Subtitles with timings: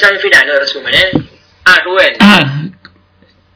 [0.00, 1.10] examen final, no de resumen, ¿eh?
[1.66, 2.14] Ah, Rubén.
[2.20, 2.62] Ah,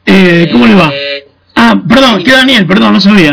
[0.05, 0.89] eh, ¿cómo le va?
[0.93, 3.31] Eh, Ah, perdón, que Daniel, perdón, no sabía.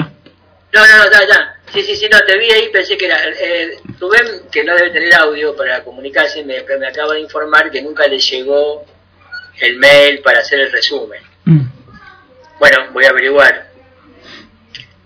[0.72, 1.56] No, no, no, ya, ya.
[1.72, 3.18] Sí, sí, sí, no, te vi ahí, pensé que era.
[3.38, 7.82] eh, Rubén, que no debe tener audio para comunicarse, me, me acaba de informar que
[7.82, 8.84] nunca le llegó
[9.60, 11.20] el mail para hacer el resumen.
[11.44, 11.60] Mm.
[12.58, 13.70] Bueno, voy a averiguar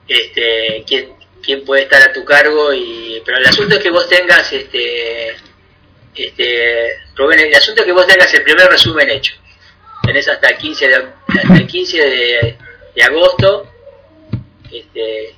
[0.06, 1.08] este, quién,
[1.42, 5.34] quién puede estar a tu cargo, y pero el asunto es que vos tengas, este,
[6.16, 9.34] este, Rubén, el asunto es que vos tengas el primer resumen hecho.
[10.02, 12.56] Tenés hasta el 15 de, hasta el 15 de,
[13.02, 13.70] agosto
[14.72, 15.34] este,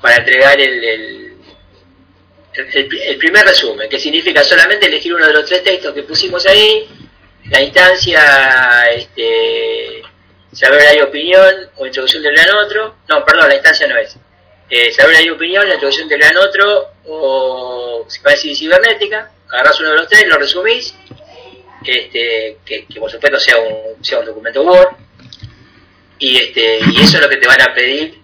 [0.00, 1.36] para entregar el,
[2.54, 6.88] el, primer resumen, que significa solamente elegir uno de los tres textos que pusimos ahí,
[7.50, 10.02] la instancia, este,
[10.52, 14.16] saber hay opinión o introducción del gran otro, no, perdón, la instancia no es,
[14.70, 19.96] eh, saber hay opinión, la introducción del gran otro o psicoanálisis cibernética, agarrás uno de
[19.96, 20.94] los tres, lo resumís,
[21.84, 24.96] este, que, por supuesto sea un, sea un documento Word,
[26.18, 28.18] y, este, y eso es lo que te van a pedir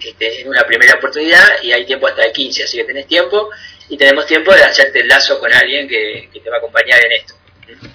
[0.00, 3.50] este, en una primera oportunidad y hay tiempo hasta el 15, así que tenés tiempo
[3.88, 7.04] y tenemos tiempo de hacerte el lazo con alguien que, que te va a acompañar
[7.04, 7.34] en esto.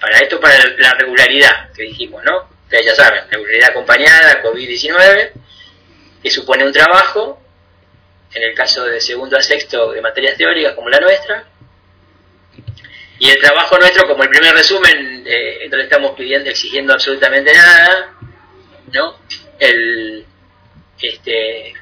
[0.00, 2.48] Para esto, para la regularidad que dijimos, ¿no?
[2.70, 5.32] Ya saben, regularidad acompañada, COVID-19,
[6.22, 7.40] que supone un trabajo,
[8.32, 11.44] en el caso de segundo a sexto de materias teóricas como la nuestra,
[13.20, 17.52] y el trabajo nuestro, como el primer resumen, eh, no le estamos pidiendo, exigiendo absolutamente
[17.52, 18.14] nada,
[18.90, 19.18] ¿no?
[19.58, 20.24] El,
[21.02, 21.74] este,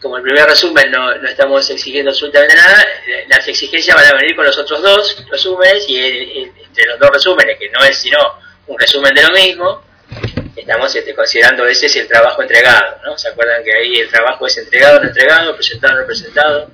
[0.00, 2.82] como el primer resumen no, no estamos exigiendo absolutamente nada,
[3.28, 7.58] las exigencias van a venir con los otros dos resúmenes y entre los dos resúmenes,
[7.58, 8.18] que no es sino
[8.66, 9.84] un resumen de lo mismo,
[10.56, 13.18] estamos este, considerando ese es el trabajo entregado, ¿no?
[13.18, 16.70] ¿Se acuerdan que ahí el trabajo es entregado, no entregado, presentado, no presentado?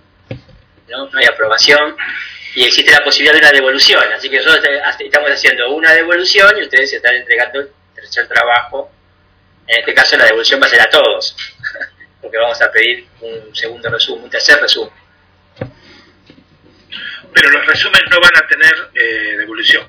[0.88, 1.96] No hay aprobación
[2.54, 6.56] y existe la posibilidad de una devolución, así que nosotros este- estamos haciendo una devolución
[6.58, 8.90] y ustedes están entregando el tercer trabajo
[9.66, 11.36] en este caso la devolución va a ser a todos,
[12.20, 14.92] porque vamos a pedir un segundo resumen, un tercer resumen.
[17.32, 19.88] Pero los resúmenes no van a tener eh, devolución.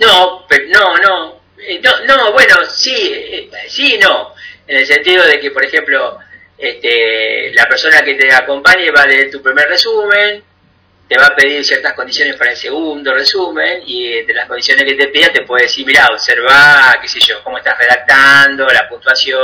[0.00, 4.34] No, no, no, eh, no, no, bueno, sí, eh, sí y no,
[4.66, 6.18] en el sentido de que, por ejemplo,
[6.58, 10.42] este, la persona que te acompañe va a leer tu primer resumen,
[11.10, 14.94] te va a pedir ciertas condiciones para el segundo resumen y entre las condiciones que
[14.94, 19.42] te pida te puede decir, mira, observa, qué sé yo, cómo estás redactando, la puntuación,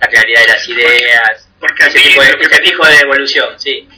[0.00, 3.88] la claridad de las ideas, Porque a ese tipo de, ese tipo de devolución, sí.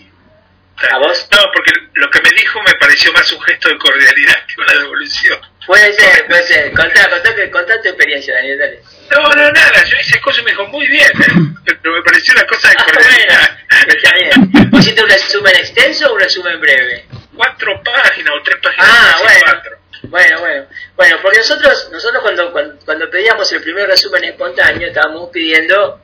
[0.91, 1.29] ¿A vos?
[1.31, 4.81] No, porque lo que me dijo me pareció más un gesto de cordialidad que una
[4.81, 5.39] devolución.
[5.67, 6.73] Puede ser, puede ser.
[6.73, 8.81] Contá, contá, contá tu experiencia, Daniel, dale.
[9.11, 11.65] No, no, nada, yo hice cosas y me dijo muy bien, ¿eh?
[11.83, 13.59] pero me pareció una cosa de Ah, cordialidad.
[13.89, 14.71] está bien.
[14.71, 17.05] ¿Vos hiciste un resumen extenso o un resumen breve?
[17.35, 18.89] Cuatro páginas o tres páginas.
[18.89, 19.41] Ah, bueno.
[19.45, 19.79] cuatro.
[20.05, 20.67] Bueno, bueno.
[20.95, 26.01] Bueno, porque nosotros, nosotros cuando, cuando, cuando pedíamos el primer resumen espontáneo, estábamos pidiendo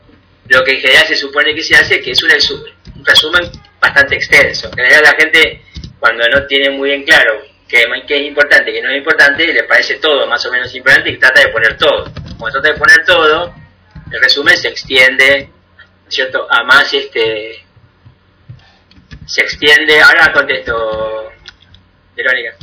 [0.48, 2.72] lo que en general se supone que se hace, que es un resumen.
[2.96, 3.50] Un resumen
[3.80, 4.68] bastante extenso.
[4.68, 5.62] En general la gente,
[6.00, 7.42] cuando no tiene muy bien claro
[8.06, 11.10] qué es importante y qué no es importante, le parece todo más o menos importante
[11.10, 12.05] y trata de poner todo.
[12.38, 13.55] Cuando trata de poner todo,
[14.10, 15.49] el resumen se extiende,
[16.03, 16.47] ¿no es ¿cierto?
[16.50, 17.65] A más este
[19.27, 21.31] se extiende, ahora contesto,
[22.15, 22.55] Verónica,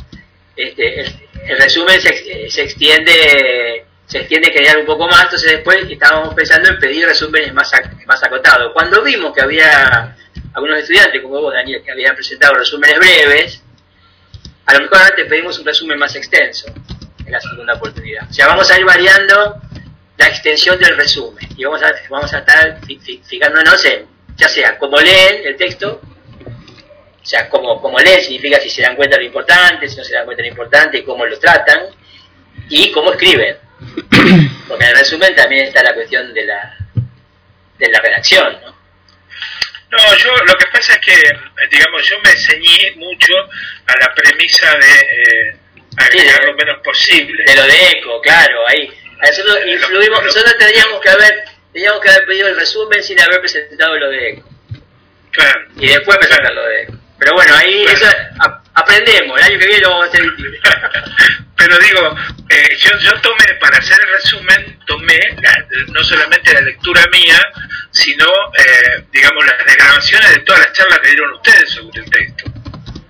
[0.56, 5.52] este, el, resumen se, ex- se extiende se extiende en general un poco más, entonces
[5.52, 7.70] después estábamos pensando en pedir resúmenes más,
[8.06, 8.72] más acotados.
[8.72, 10.16] Cuando vimos que había
[10.52, 13.62] algunos estudiantes, como vos, Daniel, que habían presentado resúmenes breves,
[14.66, 16.66] a lo mejor ahora te pedimos un resumen más extenso
[17.24, 18.28] en la segunda oportunidad.
[18.28, 19.60] O sea, vamos a ir variando
[20.16, 24.06] la extensión del resumen y vamos a, vamos a estar fi- fi- fijándonos en,
[24.36, 26.00] ya sea cómo leen el texto,
[27.22, 30.04] o sea, cómo, cómo leen significa si se dan cuenta de lo importante, si no
[30.04, 31.86] se dan cuenta de lo importante, cómo lo tratan
[32.68, 33.56] y cómo escriben.
[34.68, 36.76] Porque en el resumen también está la cuestión de la,
[37.78, 38.79] de la redacción, ¿no?
[39.90, 43.32] No, yo lo que pasa es que, eh, digamos, yo me ceñí mucho
[43.86, 45.56] a la premisa de eh,
[45.96, 47.44] agregar Sí, de- lo menos posible.
[47.44, 48.88] De lo de eco, claro, ahí.
[49.20, 53.40] A nosotros influimos, nosotros tendríamos que haber, teníamos que haber pedido el resumen sin haber
[53.40, 54.48] presentado lo de eco.
[55.32, 55.60] Claro.
[55.76, 56.92] Y después presentar lo de eco.
[57.18, 57.96] Pero bueno, ahí Claro.
[57.98, 58.06] eso,
[58.40, 60.22] a- aprendemos, el año que viene lo vamos a hacer.
[61.56, 62.16] Pero digo,
[62.48, 67.38] eh, yo, yo tomé, para hacer el resumen, tomé la- no solamente la lectura mía,
[67.90, 68.26] sino,
[68.56, 72.44] eh, digamos, las desgrabaciones de todas las charlas que dieron ustedes sobre el texto,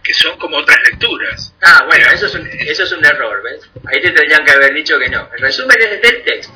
[0.02, 1.48] que son como otras lecturas.
[1.62, 3.68] Ah, bueno, eso es, un, eso es un error, ¿ves?
[3.86, 5.28] Ahí te tendrían que haber dicho que no.
[5.34, 6.54] El resumen es del texto.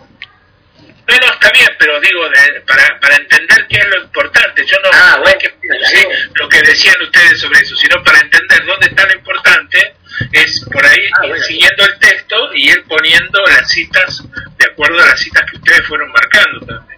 [1.07, 4.77] No, no, está bien, pero digo, de- para, para entender qué es lo importante, yo
[4.83, 5.49] no Ah, no bueno, que
[5.85, 9.95] sí, lo que decían ustedes sobre eso, sino para entender dónde está lo importante,
[10.33, 11.45] es por ahí Ah, bueno.
[11.45, 14.23] siguiendo el texto y ir poniendo las citas
[14.57, 16.94] de acuerdo a las citas que ustedes fueron marcando también.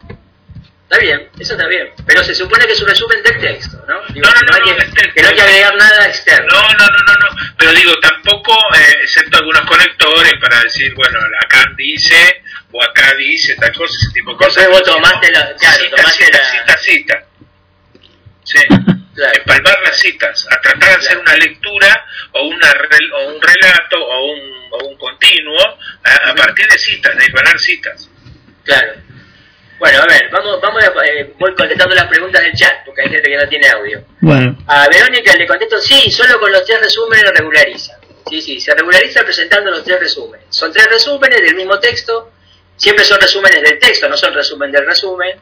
[0.89, 1.89] Está bien, eso está bien.
[2.07, 4.01] Pero se supone que es un resumen del texto, ¿no?
[4.15, 5.13] Digo, No, no, que no, hay no, que, del texto.
[5.15, 6.47] que no hay que agregar nada externo.
[6.49, 11.19] No, no, no, no, no, pero digo, tampoco, eh, excepto algunos conectores para decir, bueno,
[11.45, 14.55] acá dice, o acá dice tal cosa, ese tipo de cosas.
[14.63, 17.25] Después vos tomaste la- claro, cita, tomaste cita, la- cita, cita.
[18.45, 18.59] Sí.
[19.17, 19.39] Claro.
[19.39, 21.21] Empalmar las citas, a tratar de hacer Claro.
[21.23, 22.71] una lectura o, una,
[23.15, 24.41] o un relato o un,
[24.71, 28.09] o un continuo a, a partir de citas, de hilvanar citas.
[28.65, 28.93] Claro.
[29.79, 33.11] Bueno, a ver, vamos, vamos a, eh, voy contestando las preguntas del chat, porque hay
[33.11, 34.05] gente que no tiene audio.
[34.21, 37.99] Bueno, A Verónica le contesto, sí, solo con los tres resúmenes regulariza.
[38.29, 40.47] Sí, sí, se regulariza presentando los tres resúmenes.
[40.51, 42.33] Son tres resúmenes del mismo texto,
[42.77, 45.39] siempre son resúmenes del texto, no son resumen del resumen.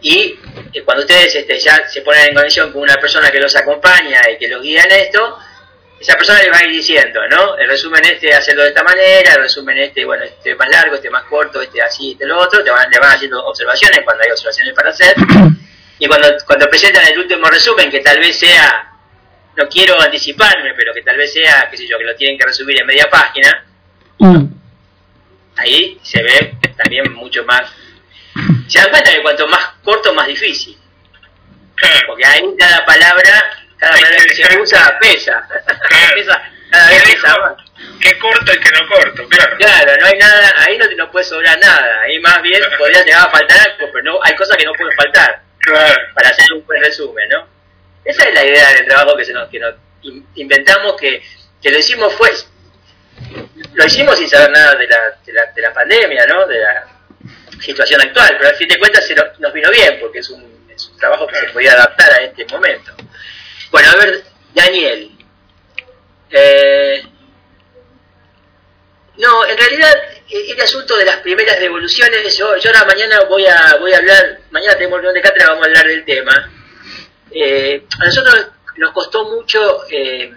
[0.00, 0.38] Y
[0.72, 4.22] eh, cuando ustedes este, ya se ponen en conexión con una persona que los acompaña
[4.30, 5.38] y que los guía en esto,
[6.00, 7.58] esa persona les va a ir diciendo, ¿no?
[7.58, 11.10] El resumen este, hacerlo de esta manera, el resumen este, bueno, este más largo, este
[11.10, 14.30] más corto, este así, este lo otro, te van, le van haciendo observaciones cuando hay
[14.30, 15.14] observaciones para hacer.
[15.98, 18.90] Y cuando, cuando presentan el último resumen, que tal vez sea,
[19.54, 22.46] no quiero anticiparme, pero que tal vez sea, qué sé yo, que lo tienen que
[22.46, 23.66] resumir en media página,
[24.16, 24.44] mm,
[25.56, 27.70] ahí se ve también mucho más.
[28.68, 30.78] Se dan cuenta que cuanto más corto, más difícil.
[31.74, 32.00] Claro.
[32.06, 35.48] Porque ahí cada palabra, cada palabra que que se usa pesa.
[35.88, 36.14] Claro.
[36.14, 37.40] Pesa, cada vez ¿Qué pesa dijo?
[37.40, 37.54] más.
[38.00, 39.28] ¿Qué corto y qué no corto?
[39.28, 39.56] Claro.
[39.58, 42.00] Claro, no hay nada, ahí no, te- no puede sobrar nada.
[42.02, 42.78] Ahí más bien Claro.
[42.78, 45.94] podría llegar a faltar algo, pero no, hay cosas que no pueden faltar Claro.
[46.14, 47.46] para hacer un buen resumen, ¿no?
[48.04, 51.22] Esa es la idea del trabajo que, se nos, que nos in- inventamos, que,
[51.62, 52.30] que lo hicimos fue,
[53.74, 56.46] lo hicimos sin saber nada de la, de la, de la pandemia, ¿no?
[56.46, 56.86] De la
[57.60, 60.66] situación actual, pero al fin de cuentas se nos, nos vino bien, porque es un,
[60.74, 62.92] es un trabajo que se podía adaptar a este momento.
[63.70, 64.24] Bueno, a ver,
[64.54, 65.10] Daniel.
[66.30, 67.02] Eh,
[69.18, 69.94] no, en realidad
[70.30, 74.40] el asunto de las primeras devoluciones, yo, yo ahora mañana voy a voy a hablar,
[74.50, 76.50] mañana tenemos reunión de cátedra, vamos a hablar del tema.
[77.30, 80.32] Eh, a nosotros nos costó mucho eh,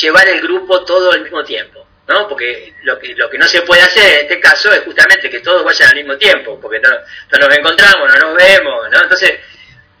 [0.00, 2.28] llevar el grupo todo al mismo tiempo, ¿no?
[2.28, 5.40] Porque lo que lo que no se puede hacer en este caso es justamente que
[5.40, 9.02] todos vayan al mismo tiempo, porque no, no nos encontramos, no nos vemos, ¿no?
[9.02, 9.40] Entonces,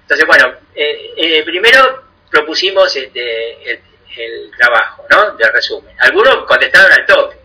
[0.06, 5.32] entonces bueno, eh, eh, primero propusimos este, el, trabajo, ¿no?
[5.32, 5.94] De resumen.
[5.98, 7.36] Algunos contestaron al toque.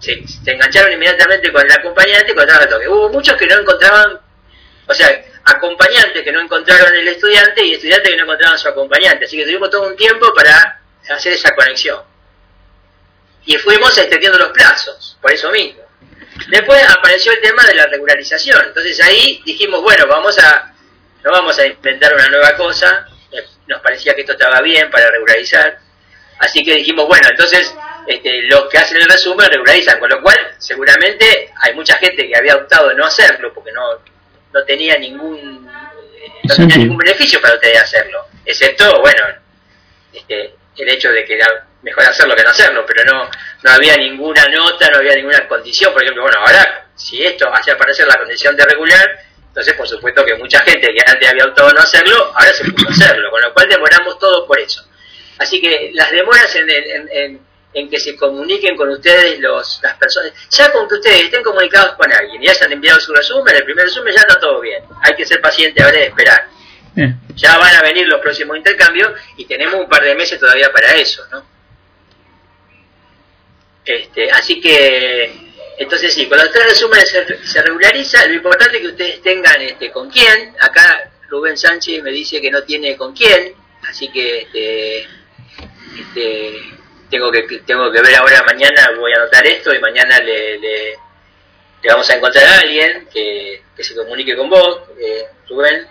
[0.00, 2.88] Se, se engancharon inmediatamente con el acompañante y contestaron al toque.
[2.88, 4.18] Hubo muchos que no encontraban,
[4.86, 9.26] o sea, acompañantes que no encontraron el estudiante y estudiantes que no encontraban su acompañante.
[9.26, 10.80] Así que tuvimos todo un tiempo para
[11.10, 12.00] hacer esa conexión.
[13.44, 15.82] Y fuimos extendiendo los plazos, por eso mismo.
[16.48, 18.64] Después apareció el tema de la regularización.
[18.68, 20.71] Entonces ahí dijimos, bueno, vamos a,
[21.24, 23.06] no vamos a inventar una nueva cosa.
[23.66, 25.78] Nos parecía que esto estaba bien para regularizar.
[26.38, 27.74] Así que dijimos, bueno, entonces
[28.06, 32.36] este, los que hacen el resumen regularizan, con lo cual seguramente hay mucha gente que
[32.36, 33.82] había optado de no hacerlo porque no,
[34.52, 35.68] no tenía ningún
[36.20, 39.24] eh, no tenía ningún beneficio para ustedes hacerlo, excepto, bueno,
[40.12, 43.30] este, el hecho de que era mejor hacerlo que no hacerlo, pero no,
[43.62, 47.70] no había ninguna nota, no había ninguna condición, por ejemplo, bueno, ahora si esto hace
[47.70, 49.08] aparecer la condición de regular,
[49.52, 52.88] entonces por supuesto que mucha gente que antes había optado no hacerlo, ahora se puso
[52.88, 54.82] a hacerlo, con lo cual demoramos todo por eso.
[55.36, 57.40] Así que las demoras en, en, en,
[57.74, 61.96] en que se comuniquen con ustedes los, las personas, ya con que ustedes estén comunicados
[61.96, 64.82] con alguien y hayan enviado su resumen, el primer resumen ya está todo bien.
[65.02, 66.48] Hay que ser paciente ahora y esperar.
[66.94, 67.20] bien.
[67.34, 70.94] Ya van a venir los próximos intercambios y tenemos un par de meses todavía para
[70.96, 71.44] eso, ¿no?
[73.84, 78.88] Este, así que, entonces sí, los tres resúmenes se, se regulariza, lo importante es que
[78.88, 83.54] ustedes tengan este, con quién, acá Rubén Sánchez me dice que no tiene con quién,
[83.88, 85.00] así que este,
[85.98, 86.52] este,
[87.10, 90.90] tengo que tengo que ver ahora mañana, voy a anotar esto y mañana le, le,
[91.82, 95.86] le vamos a encontrar a alguien que, que se comunique con vos, eh, Rubén,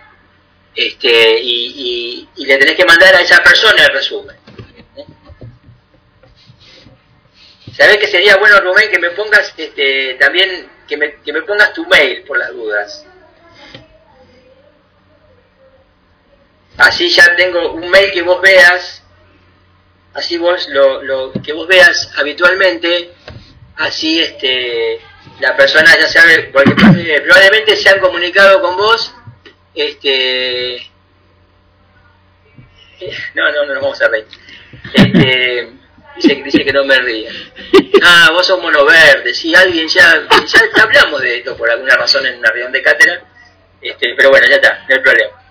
[0.75, 4.35] este, y, y, y le tenés que mandar a esa persona el resumen.
[7.73, 11.73] ¿Sabés que sería bueno, Rubén, que me pongas este, también, que me, que me pongas
[11.73, 13.05] tu mail por las dudas?
[16.77, 19.03] Así ya tengo un mail que vos veas,
[20.13, 23.13] así vos lo, lo que vos veas habitualmente,
[23.77, 24.99] así este
[25.39, 26.73] la persona ya sabe, porque
[27.23, 29.13] probablemente se han comunicado con vos,
[29.73, 30.75] este
[33.01, 34.27] eh, no, no, no nos vamos a reír.
[34.93, 35.80] Este,
[36.21, 37.31] dice, que no me ría.
[38.03, 42.25] Ah, vos sos mono verde, sí, alguien ya, ya hablamos de esto por alguna razón
[42.25, 43.21] en una reunión de cátedra,
[43.81, 45.41] este, pero bueno, ya está, no hay problema.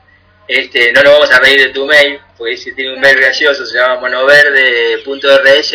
[0.49, 3.65] Este, no nos vamos a reír de tu mail, porque dice, tiene un mail gracioso,
[3.65, 5.75] se llama monoverde.rs,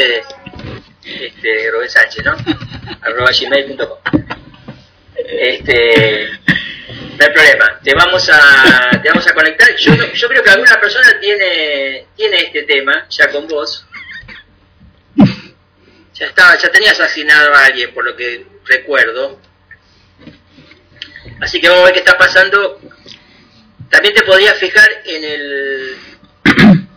[1.06, 2.36] este, Rubén Sánchez, ¿no?
[3.02, 3.98] arroba gmail.com.
[5.16, 6.30] Este,
[7.18, 9.76] no hay problema, te vamos a, te vamos a conectar.
[9.78, 13.86] Yo, yo creo que alguna persona tiene, tiene este tema ya con vos.
[16.16, 19.40] Ya estaba, ya tenías asignado a alguien, por lo que recuerdo.
[21.42, 22.80] Así que vamos a ver qué está pasando.
[23.90, 25.98] También te podrías fijar en el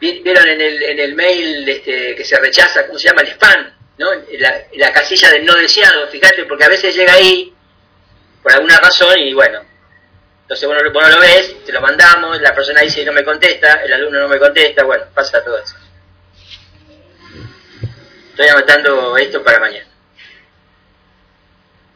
[0.00, 3.22] vieron en el, en el mail este, que se rechaza, ¿cómo se llama?
[3.22, 4.08] El spam, ¿no?
[4.38, 7.52] La, la casilla del no deseado, fíjate, porque a veces llega ahí
[8.42, 9.60] por alguna razón y bueno,
[10.42, 13.82] entonces bueno, vos no lo ves, te lo mandamos, la persona dice no me contesta,
[13.82, 15.74] el alumno no me contesta, bueno, pasa todo eso.
[18.36, 19.86] Estoy anotando esto para mañana.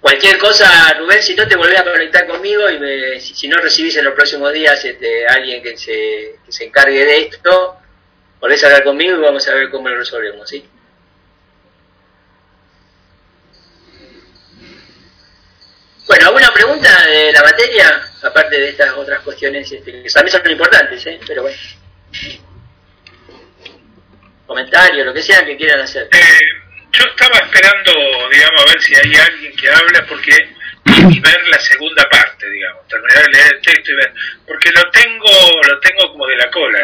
[0.01, 4.07] Cualquier cosa, Rubén, si no te volvés a conectar conmigo y si, no recibís en
[4.07, 7.77] los próximos días este, alguien que se, se encargue de esto,
[8.41, 10.67] volvés a hablar conmigo y vamos a ver cómo lo resolvemos, ¿sí?
[16.07, 18.13] Bueno, ¿alguna pregunta de la materia?
[18.23, 21.21] Aparte de estas otras cuestiones este, que también son importantes, ¿eh?
[21.27, 21.59] Pero bueno.
[24.51, 26.09] Comentarios, lo que sea que quieran hacer.
[26.11, 26.41] Eh,
[26.91, 27.93] yo estaba esperando,
[28.33, 30.33] digamos, a ver si hay alguien que habla, porque
[31.09, 34.13] y ver la segunda parte, digamos, terminar de leer el texto y ver,
[34.45, 36.81] porque lo tengo, lo tengo como de la cola,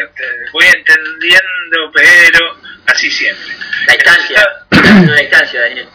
[0.53, 2.57] voy entendiendo, pero
[2.87, 3.57] así siempre.
[3.89, 5.89] La instancia, la instancia, Daniel.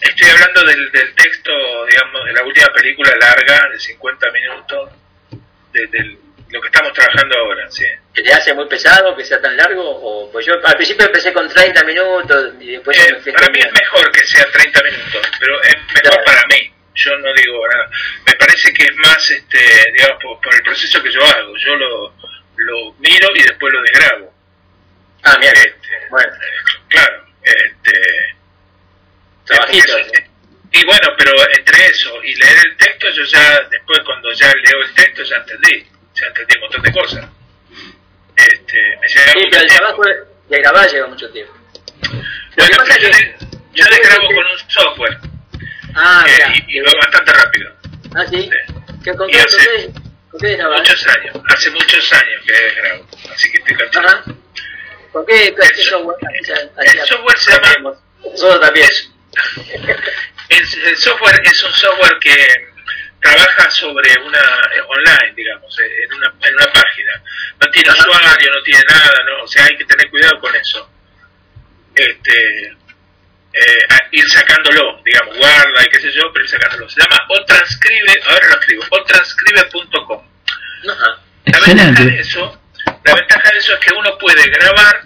[0.00, 1.50] Estoy hablando del, del texto,
[1.86, 4.90] digamos, de la última película larga, de 50 minutos,
[5.72, 6.18] de, de
[6.50, 7.84] lo que estamos trabajando ahora, sí.
[8.14, 9.82] ¿Que te hace muy pesado que sea tan largo?
[9.82, 12.98] O, pues yo al principio empecé con 30 minutos y después...
[12.98, 16.24] Eh, para mí es mejor que sea 30 minutos, pero es mejor claro.
[16.24, 17.90] para mí yo no digo nada.
[18.26, 19.58] Me parece que es más, este,
[19.92, 21.56] digamos, por, por, el proceso que yo hago.
[21.56, 22.14] Yo lo,
[22.56, 24.34] lo miro y después lo desgrabo.
[25.22, 25.52] Ah, mira.
[25.54, 26.32] Este, bueno.
[26.88, 27.24] Claro.
[27.42, 28.36] Este,
[29.44, 29.98] Trabajito.
[30.72, 34.82] y bueno, pero entre eso y leer el texto, yo ya, después cuando ya leo
[34.84, 35.86] el texto, ya entendí.
[36.20, 37.24] Ya entendí un montón de cosas.
[38.36, 39.18] Este, me sí,
[39.50, 40.02] pero el trabajo
[40.48, 41.52] de grabar lleva mucho tiempo.
[42.56, 43.36] Bueno, yo, de,
[43.74, 45.18] yo desgrabo con un software.
[45.94, 47.72] Ah, eh, y, y, va bastante rápido.
[48.14, 48.42] Ah, sí.
[48.42, 48.50] sí.
[49.04, 49.92] ¿Qué, con, hace qué,
[50.30, 54.34] con qué muchos años, hace muchos años que grabo, así que estoy cansado.
[55.12, 56.16] ¿Con qué, qué el, software?
[56.78, 57.94] El, software se llama.
[58.24, 58.88] Nosotros también.
[60.50, 62.69] El, el, software es un software que
[63.20, 67.22] trabaja sobre una eh, online, digamos, eh, en una, en una página.
[67.60, 69.44] No tiene usuario, no tiene nada, ¿no?
[69.44, 70.90] O sea, hay que tener cuidado con eso.
[71.94, 72.76] Este,
[73.52, 76.88] eh, ir sacándolo, digamos, guarda y qué sé yo, pero ir sacándolo.
[76.88, 80.22] Se llama o transcribe, ahora lo escribo, o transcribe.com.
[81.44, 82.62] La ventaja de eso,
[83.04, 85.02] la ventaja de eso es que uno puede grabar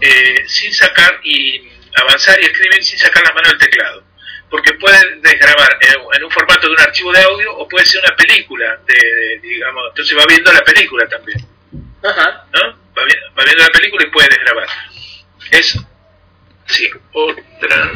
[0.00, 4.04] eh, sin sacar y avanzar y escribir sin sacar la mano del teclado.
[4.50, 8.02] Porque puede desgrabar en, en, un formato de un archivo de audio o puede ser
[8.04, 11.38] una película, de, de digamos, entonces va viendo la película también.
[12.02, 12.46] Ajá.
[12.52, 12.60] ¿No?
[12.96, 13.02] Va,
[13.38, 14.66] va viendo la película y puede desgrabar.
[15.52, 15.78] Es
[16.70, 17.92] Sí, otra.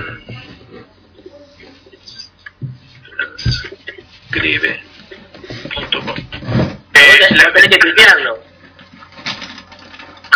[3.16, 6.14] Transcribe.com.
[6.94, 8.42] Eh, la tenés que cliquearlo.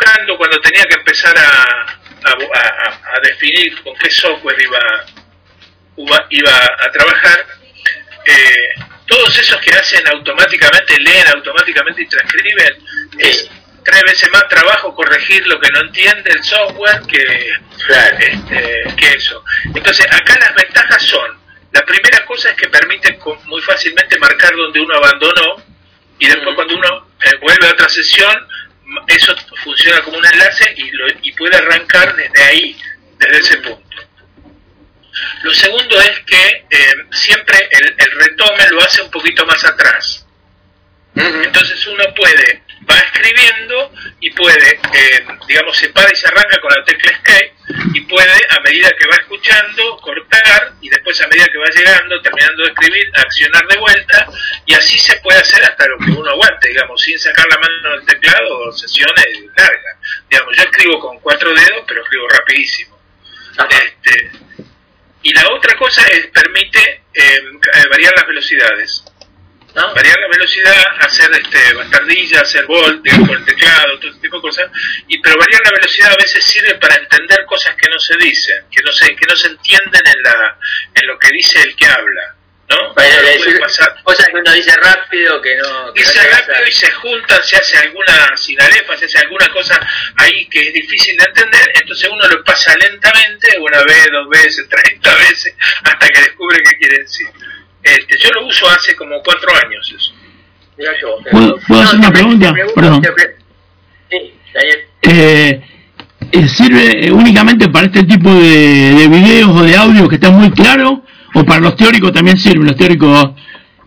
[0.01, 5.05] Cuando, cuando tenía que empezar a, a, a, a, definir con qué software iba,
[6.31, 7.47] iba a trabajar,
[8.25, 8.75] eh,
[9.07, 12.75] todos esos que hacen automáticamente, leen automáticamente y transcriben,
[13.19, 13.51] es
[13.85, 17.53] tres veces más trabajo corregir lo que no entiende el software que,
[17.87, 18.19] claro.
[18.19, 19.43] este, que eso.
[19.75, 21.39] Entonces, acá las ventajas son,
[21.73, 25.63] la primera cosa es que permite muy fácilmente marcar donde uno abandonó
[26.19, 26.55] y después mm.
[26.55, 28.37] cuando uno eh, vuelve a otra sesión,
[29.07, 32.77] eso funciona como un enlace y, lo, y puede arrancar desde ahí,
[33.19, 33.97] desde ese punto.
[35.43, 40.27] Lo segundo es que eh, siempre el, el, retome lo hace un poquito más atrás.
[41.15, 41.45] Uh -huh.
[41.45, 46.71] Entonces uno puede va escribiendo y puede, eh, digamos, se para y se arranca con
[46.77, 47.55] la tecla Escape
[47.95, 52.23] y puede, a medida que va escuchando, cortar y después a medida que va llegando,
[52.23, 54.27] terminando de escribir, accionar de vuelta
[54.67, 57.97] y así se puede hacer hasta lo que uno aguante, digamos, sin sacar la mano
[57.97, 59.27] del teclado o sesiones
[59.57, 59.97] largas.
[60.31, 62.99] Digamos, yo escribo con cuatro dedos, pero escribo rapidísimo.
[63.69, 64.31] Este,
[65.23, 67.41] y la otra cosa es, permite eh,
[67.91, 69.05] variar las velocidades.
[69.75, 69.95] ¿no?
[69.95, 74.71] variar la velocidad, hacer este, bastardilla, hacer volt, con el teclado, todo tipo de cosas,
[75.07, 78.65] y, pero variar la velocidad a veces sirve para entender cosas que no se dicen,
[78.71, 80.59] que no se, que no se entienden en, la,
[80.95, 82.38] en lo que dice el que habla.
[82.69, 82.95] ¿No?
[82.95, 83.59] Decir
[84.05, 85.93] cosas que uno dice rápido que no.
[85.95, 89.49] Que no dice a- rápido y se juntan, se hace alguna sinalefa, se hace alguna
[89.49, 89.79] cosa
[90.17, 94.69] ahí que es difícil de entender, entonces uno lo pasa lentamente, una vez, dos veces,
[94.71, 97.27] treinta veces, hasta que descubre qué quiere decir.
[97.83, 100.13] Este, yo lo uso hace como cuatro años eso.
[100.77, 102.55] Que vos, ¿Puedo- puedo hacer te una pre- pregunta?
[102.75, 103.03] Perdón.
[103.03, 103.37] pre-
[104.11, 104.79] Sí, Daniel.
[105.03, 105.61] Eh,
[106.33, 110.51] eh, ¿Sirve únicamente para este tipo de, de videos o de audio que está muy
[110.53, 111.03] claro?
[111.35, 112.65] ¿O para los teóricos también sirve?
[112.65, 113.09] Los teóricos...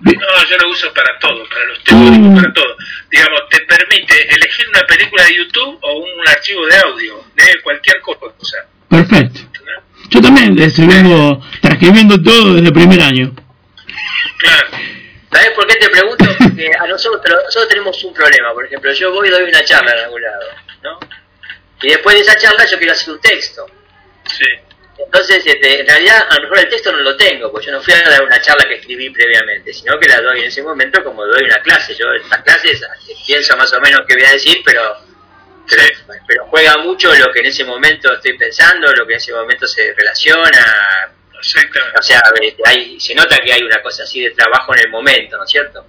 [0.04, 0.12] No,
[0.50, 2.36] yo lo uso para todo, para los teóricos, Mm.
[2.36, 2.76] para todo.
[3.12, 8.02] Digamos, te permite elegir una película de YouTube o un archivo de audio, de cualquier
[8.02, 8.58] cosa.
[8.90, 9.42] Perfecto.
[10.10, 13.34] Yo también estoy viendo, transcribiendo todo desde el primer año.
[14.38, 14.68] Claro.
[15.32, 16.26] ¿Sabes por qué te pregunto?
[16.38, 18.54] Porque a nosotros, nosotros tenemos un problema.
[18.54, 20.46] Por ejemplo, yo voy y doy una charla en algún lado,
[20.84, 21.00] ¿no?
[21.84, 23.66] Y después de esa charla yo quiero hacer un texto.
[24.26, 24.46] Sí.
[25.06, 27.82] Entonces, este, en realidad, a lo mejor el texto no lo tengo, porque yo no
[27.82, 31.04] fui a dar una charla que escribí previamente, sino que la doy en ese momento
[31.04, 31.96] como doy una clase.
[31.96, 34.82] Yo en estas clases eh, pienso más o menos qué voy a decir, pero,
[35.68, 35.84] pero,
[36.28, 39.68] pero juega mucho lo que en ese momento estoy pensando, lo que en ese momento
[39.68, 41.12] se relaciona.
[41.40, 42.00] Exactamente.
[42.00, 44.90] O sea, este, hay, se nota que hay una cosa así de trabajo en el
[44.90, 45.86] momento, ¿no es cierto?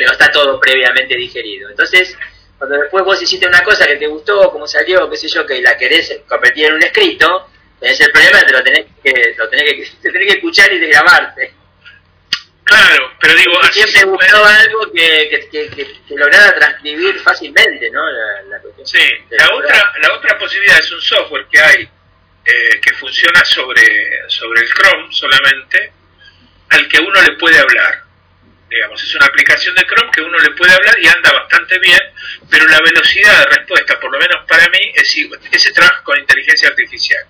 [0.00, 1.70] No está todo previamente digerido.
[1.70, 2.16] Entonces,
[2.58, 5.60] cuando después vos hiciste una cosa que te gustó, como salió, qué sé yo, que
[5.60, 7.48] la querés convertir en un escrito,
[7.80, 10.78] tenés el problema que lo tenés que, lo tenés que, te tenés que escuchar y
[10.78, 11.54] de grabarte.
[12.64, 15.76] Claro, pero digo, así siempre puede- algo que, que, que,
[16.08, 18.00] que- lograra transcribir fácilmente, ¿no?
[18.10, 18.86] La, la cuestión.
[18.86, 21.82] Sí, la otra, la otra posibilidad es un software que hay
[22.46, 25.92] eh, que funciona sobre, sobre el Chrome solamente,
[26.70, 28.02] al que uno le puede hablar.
[28.70, 32.00] Digamos, es una aplicación de Chrome que uno le puede hablar y anda bastante bien,
[32.50, 35.38] pero la velocidad de respuesta, por lo menos para mí, es igual.
[35.52, 37.24] ese trabaja con inteligencia artificial.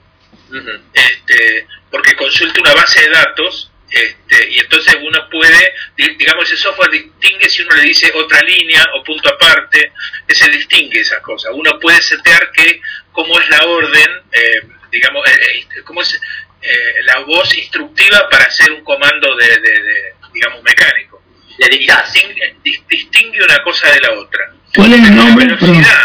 [0.93, 6.57] Este, porque consulta una base de datos este, y entonces uno puede, di- digamos, ese
[6.57, 9.93] software distingue si uno le dice otra línea o punto aparte,
[10.27, 11.53] ese distingue esas cosas.
[11.55, 12.81] Uno puede setear que
[13.13, 15.33] cómo es la orden, eh, digamos, eh,
[15.77, 16.21] eh, cómo es
[16.63, 21.23] eh, la voz instructiva para hacer un comando de, de- de, digamos, mecánico.
[21.59, 25.45] Le distingue, dis- distingue una cosa de la otra ¿Cuál es el nombre?
[25.47, 26.03] velocidad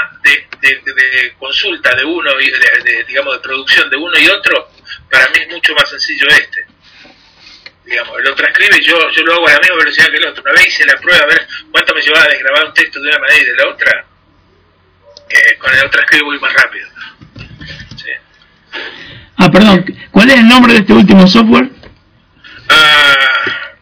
[0.62, 4.28] de- de- de consulta de uno y de, de, digamos de producción de uno y
[4.28, 4.70] otro
[5.10, 6.66] para mí es mucho más sencillo este
[7.86, 10.44] digamos el otro escribe yo yo lo hago a la misma velocidad que el otro
[10.44, 13.08] una vez hice la prueba a ver cuánto me llevaba a desgrabar un texto de
[13.10, 14.06] una manera y de la otra
[15.60, 16.88] con el otro escribe voy más rápido
[17.96, 18.10] sí.
[19.38, 19.86] Ah, perdón.
[20.12, 21.70] ¿Cuál es el nombre de este último software?
[22.70, 23.16] ah,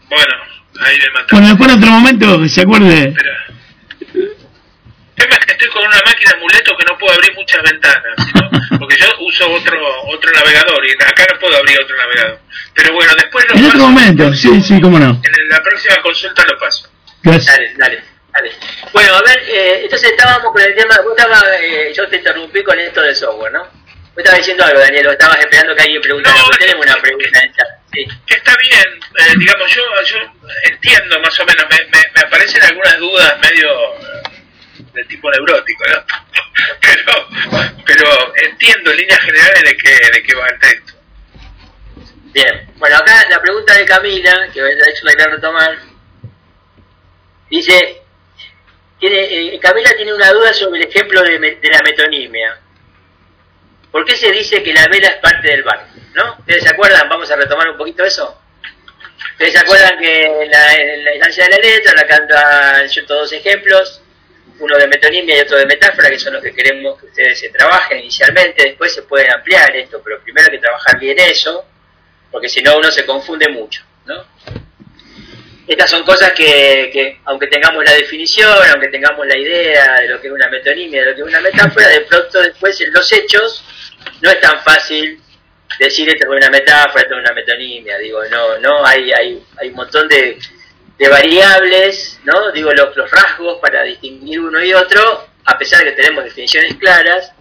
[0.09, 0.35] bueno
[0.81, 3.07] ahí me mataste Bueno, después en otro momento se acuerde.
[3.09, 3.46] Espera.
[5.17, 8.03] El tema es que estoy con una máquina amuleto que no puedo abrir muchas ventanas,
[8.35, 8.77] ¿no?
[8.79, 9.77] porque yo uso otro
[10.09, 12.39] otro navegador y acá no puedo abrir otro navegador.
[12.75, 13.89] Pero bueno, después lo En otro paso.
[13.89, 15.19] momento, sí, sí, cómo no.
[15.23, 16.87] En la próxima consulta lo paso.
[17.23, 17.47] Gracias.
[17.47, 18.51] Dale, dale, dale.
[18.93, 22.63] Bueno, a ver, eh, entonces estábamos con el tema, vos estabas, eh, yo te interrumpí
[22.63, 23.63] con esto del software, ¿no?
[23.63, 26.37] Vos estabas diciendo algo, Daniel, o estabas esperando que alguien preguntara.
[26.37, 27.67] No, tenemos una pregunta en el chat.
[27.91, 28.05] Sí.
[28.27, 28.85] Que está bien,
[29.17, 30.17] eh, digamos, yo yo
[30.63, 33.67] entiendo más o menos, me, me, me aparecen algunas dudas medio
[34.97, 36.03] del tipo neurótico, ¿no?
[36.81, 37.27] Pero,
[37.85, 40.93] pero entiendo en líneas generales de qué, de qué va el texto.
[42.33, 45.77] Bien, bueno, acá la pregunta de Camila, que de hecho la quiero retomar,
[47.49, 48.01] dice,
[48.99, 52.59] tiene, eh, Camila tiene una duda sobre el ejemplo de, de la metonimia.
[53.91, 55.93] ¿Por qué se dice que la vela es parte del barco?
[56.15, 56.35] ¿No?
[56.39, 57.07] ¿Ustedes se acuerdan?
[57.07, 58.41] Vamos a retomar un poquito eso.
[59.31, 63.31] ¿Ustedes se acuerdan que en la, en instancia de la letra, la cantan yo dos
[63.31, 64.01] ejemplos,
[64.59, 67.49] uno de metonimia y otro de metáfora, que son los que queremos que ustedes se
[67.49, 71.65] trabajen inicialmente, después se puede ampliar esto, pero primero hay que trabajar bien eso,
[72.31, 74.25] porque si no uno se confunde mucho, ¿no?
[75.67, 80.21] Estas son cosas que, que, aunque tengamos la definición, aunque tengamos la idea de lo
[80.21, 83.11] que es una metonimia, de lo que es una metáfora, de pronto después en los
[83.11, 83.65] hechos
[84.21, 85.19] no es tan fácil
[85.77, 89.69] decir esto es una metáfora, esto es una metonimia, digo, no, no, hay, hay, hay
[89.69, 90.37] un montón de,
[90.97, 92.51] de variables, ¿no?
[92.51, 97.31] Digo, los, rasgos para distinguir uno y otro, a pesar de que tenemos definiciones claras,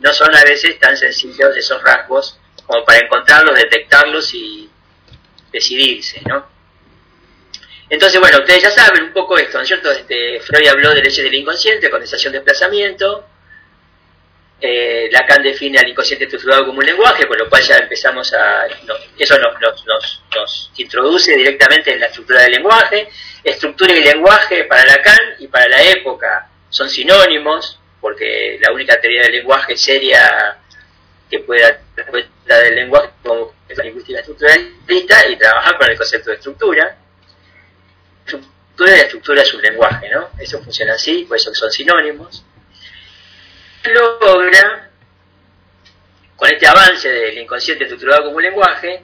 [0.00, 4.70] no son a veces tan sencillos esos rasgos como para encontrarlos, detectarlos y
[5.52, 6.46] decidirse, ¿no?
[7.88, 9.90] Entonces, bueno, ustedes ya saben un poco esto, ¿no es cierto?
[9.90, 13.26] Este, Freud habló de leyes del inconsciente, condensación, desplazamiento.
[14.62, 18.66] Eh, Lacan define al inconsciente estructurado como un lenguaje, con lo cual ya empezamos a...
[19.18, 23.08] eso nos, introduce directamente en la estructura del lenguaje.
[23.42, 29.22] Estructura y lenguaje para Lacan y para la época son sinónimos, porque la única teoría
[29.22, 30.58] del lenguaje seria
[31.30, 36.96] que pueda cuenta del lenguaje como lingüística estructuralista y trabajar con el concepto de estructura.
[38.24, 40.30] Estructura y estructura es un lenguaje, ¿no?
[40.38, 42.44] Eso funciona así, por eso son sinónimos.
[43.84, 44.90] Logra,
[46.36, 49.02] con este avance del inconsciente estructurado como un lenguaje,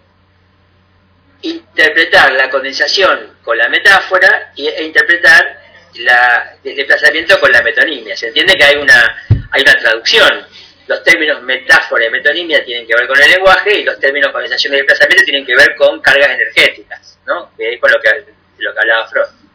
[1.42, 5.62] interpretar la condensación con la metáfora e interpretar
[5.98, 8.16] la, el desplazamiento con la metonimia.
[8.16, 10.46] Se entiende que hay una, hay una traducción
[10.86, 14.74] los términos metáfora y metonimia tienen que ver con el lenguaje y los términos condensación
[14.74, 17.50] y desplazamiento tienen que ver con cargas energéticas, ¿no?
[17.56, 18.10] Que es con lo que,
[18.58, 19.45] lo que hablaba Freud.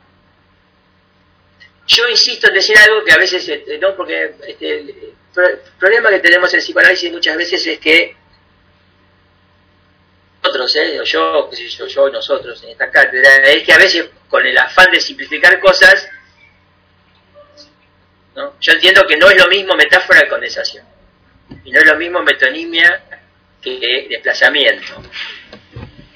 [1.94, 6.20] Yo insisto en decir algo que a veces, este, no, porque este, el problema que
[6.20, 8.16] tenemos en el psicoanálisis muchas veces es que
[10.42, 11.02] nosotros, ¿eh?
[11.04, 15.02] yo, yo, yo, nosotros en esta cátedra, es que a veces con el afán de
[15.02, 16.10] simplificar cosas,
[18.36, 18.56] ¿no?
[18.62, 20.86] yo entiendo que no es lo mismo metáfora que condensación.
[21.66, 23.04] Y no es lo mismo metonimia
[23.62, 24.94] que desplazamiento.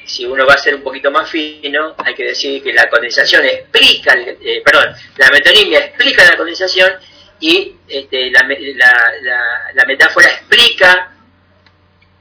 [0.05, 3.43] Si uno va a ser un poquito más fino, hay que decir que la condensación
[3.45, 6.93] explica, eh, perdón, la metonimia explica la condensación
[7.39, 8.41] y este, la,
[9.73, 11.11] la, metáfora explica,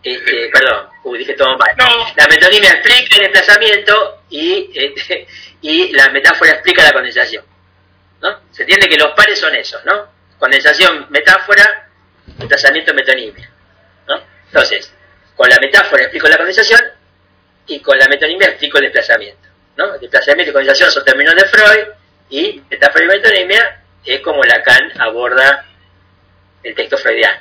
[0.02, 1.74] este, perdón, dije todo mal.
[2.16, 5.26] La metonimia explica el desplazamiento y, este,
[5.60, 7.44] y la metáfora explica la condensación.
[8.20, 8.40] ¿no?
[8.50, 10.08] Se entiende que los pares son esos, ¿no?
[10.38, 11.88] Condensación, metáfora,
[12.26, 13.50] desplazamiento metonimia.
[14.08, 14.20] ¿no?
[14.46, 14.92] Entonces,
[15.36, 16.80] con la metáfora explico la condensación
[17.66, 19.48] y con la metonimia explico el desplazamiento.
[19.76, 19.98] ¿no?
[19.98, 21.86] desplazamiento y condensación son términos de Freud
[22.30, 25.66] y metáfora y metonimia es como Lacan aborda
[26.62, 27.40] el texto freudiano.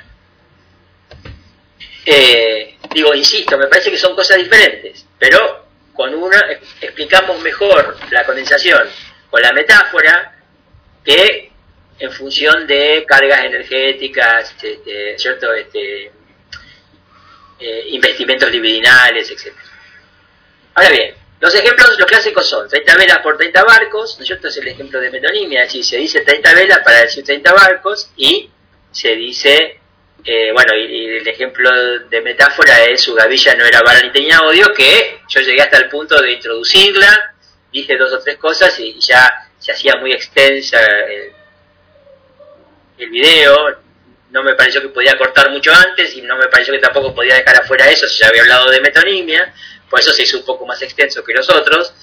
[2.06, 6.40] Eh, digo, insisto, me parece que son cosas diferentes, pero con una
[6.80, 8.88] explicamos mejor la condensación
[9.30, 10.34] con la metáfora
[11.04, 11.50] que
[11.98, 15.52] en función de cargas energéticas, este, ¿cierto?
[15.54, 16.10] Este,
[17.60, 19.54] eh, investimentos libidinales, etc.
[20.74, 24.48] Ahora bien, los ejemplos, los clásicos son 30 velas por 30 barcos, ¿cierto?
[24.48, 28.10] Es el ejemplo de metonimia, es decir, se dice 30 velas para decir 30 barcos
[28.16, 28.50] y
[28.90, 29.80] se dice,
[30.24, 31.70] eh, bueno, y, el ejemplo
[32.08, 35.76] de metáfora es su gavilla no era vara ni tenía odio, que yo llegué hasta
[35.76, 37.34] el punto de introducirla,
[37.72, 40.80] dije dos o tres cosas y ya se hacía muy extensa.
[40.82, 41.32] Eh,
[42.98, 43.54] el video,
[44.30, 47.36] no me pareció que podía cortar mucho antes y no me pareció que tampoco podía
[47.36, 49.52] dejar afuera eso, si ya había hablado de metonimia,
[49.94, 51.94] por eso se hizo un poco más extenso que los otros.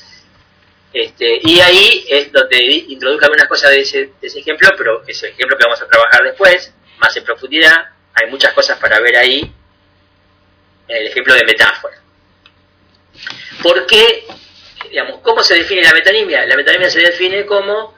[0.94, 5.66] Este, y ahí es donde introduje algunas cosas de ese, ejemplo, pero ese ejemplo que
[5.66, 7.76] vamos a trabajar después, más en profundidad.
[8.14, 9.42] Hay muchas cosas para ver ahí
[10.88, 12.02] en el ejemplo de metáfora.
[13.62, 14.26] ¿Por qué?
[14.90, 16.46] Digamos, ¿Cómo se define la metonimia?
[16.46, 17.94] La metonimia se define como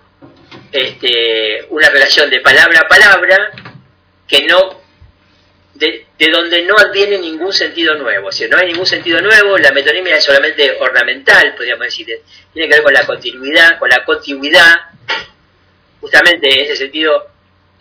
[0.71, 3.51] este, una relación de palabra a palabra
[4.27, 4.81] que no
[5.73, 8.27] de, donde no adviene ningún sentido nuevo.
[8.27, 12.07] O no hay ningún sentido nuevo, la metonimia es solamente ornamental, podríamos decir.
[12.53, 14.75] Tiene que ver con la continuidad, con la continuidad.
[15.99, 17.27] Justamente en ese sentido,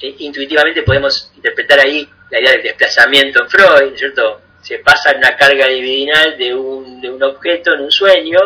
[0.01, 4.41] eh, intuitivamente podemos interpretar ahí la idea del desplazamiento en Freud, ¿cierto?
[4.63, 8.39] Se pasa una carga libidinal de un, de un objeto en un sueño,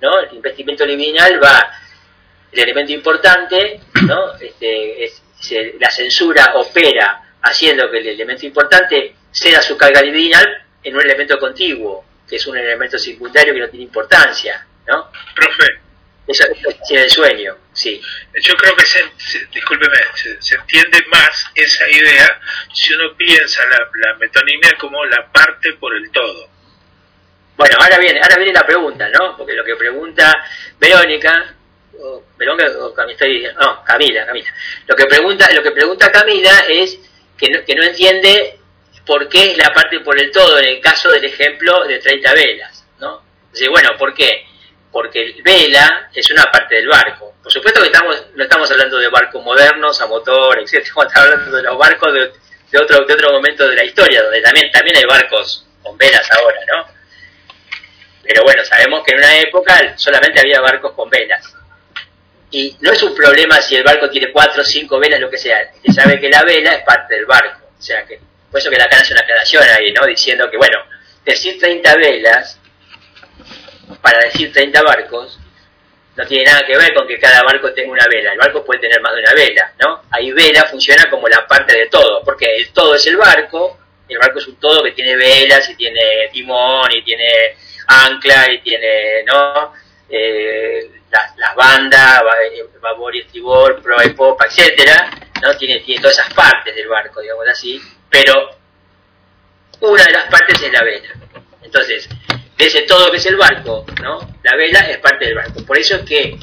[0.00, 0.20] ¿no?
[0.20, 1.72] El investimento libidinal va
[2.50, 4.34] el elemento importante, ¿no?
[4.34, 5.22] Este, es,
[5.80, 11.38] la censura opera haciendo que el elemento importante ceda su carga libidinal en un elemento
[11.38, 15.10] contiguo, que es un elemento secundario que no tiene importancia, ¿no?
[15.34, 15.66] Profe.
[16.24, 18.00] Eso es el sueño, sí.
[18.40, 19.02] Yo creo que, se,
[19.52, 19.98] discúlpeme,
[20.38, 22.40] se, entiende más esa idea
[22.72, 26.48] si uno piensa la, la metonimia como la parte por el todo.
[27.56, 29.36] Bueno, ahora viene, ahora viene la pregunta, ¿no?
[29.36, 30.32] Porque lo que pregunta
[30.78, 31.54] Verónica
[32.00, 34.54] o o Camila, no, Camila, Camila.
[34.86, 36.98] Lo que pregunta, lo que pregunta Camila es
[37.42, 38.56] que no, que no entiende
[39.04, 42.34] por qué es la parte por el todo en el caso del ejemplo de 30
[42.34, 43.20] velas, ¿no?
[43.52, 44.46] Dice, bueno, ¿por qué?
[44.92, 47.34] Porque el vela es una parte del barco.
[47.42, 50.74] Por supuesto que estamos, no estamos hablando de barcos modernos, a motor, etc.
[50.84, 52.20] Estamos hablando de los barcos de,
[52.70, 56.30] de, otro, de otro momento de la historia, donde también, también hay barcos con velas
[56.30, 56.86] ahora, ¿no?
[58.22, 61.52] Pero bueno, sabemos que en una época solamente había barcos con velas
[62.52, 65.38] y no es un problema si el barco tiene cuatro o cinco velas, lo que
[65.38, 68.70] sea, se sabe que la vela es parte del barco, o sea que, por eso
[68.70, 70.06] que la cara hace una aclaración ahí, ¿no?
[70.06, 70.78] Diciendo que, bueno,
[71.24, 72.60] decir 30 velas
[74.02, 75.38] para decir 30 barcos
[76.14, 78.80] no tiene nada que ver con que cada barco tenga una vela, el barco puede
[78.80, 80.02] tener más de una vela, ¿no?
[80.10, 84.18] Ahí vela funciona como la parte de todo, porque el todo es el barco, el
[84.18, 89.22] barco es un todo que tiene velas y tiene timón y tiene ancla y tiene,
[89.24, 89.72] ¿no?
[90.10, 90.90] Eh,
[91.36, 92.22] las, bandas,
[92.80, 95.10] babor y estribor, proa y popa, etcétera,
[95.42, 95.54] ¿no?
[95.56, 98.50] Tiene, tiene todas esas partes del barco, digamos así, pero
[99.80, 101.08] una de las partes es la vela.
[101.62, 102.08] Entonces,
[102.58, 104.18] ese todo que es el barco, ¿no?
[104.42, 105.64] La vela es parte del barco.
[105.66, 106.38] Por eso es que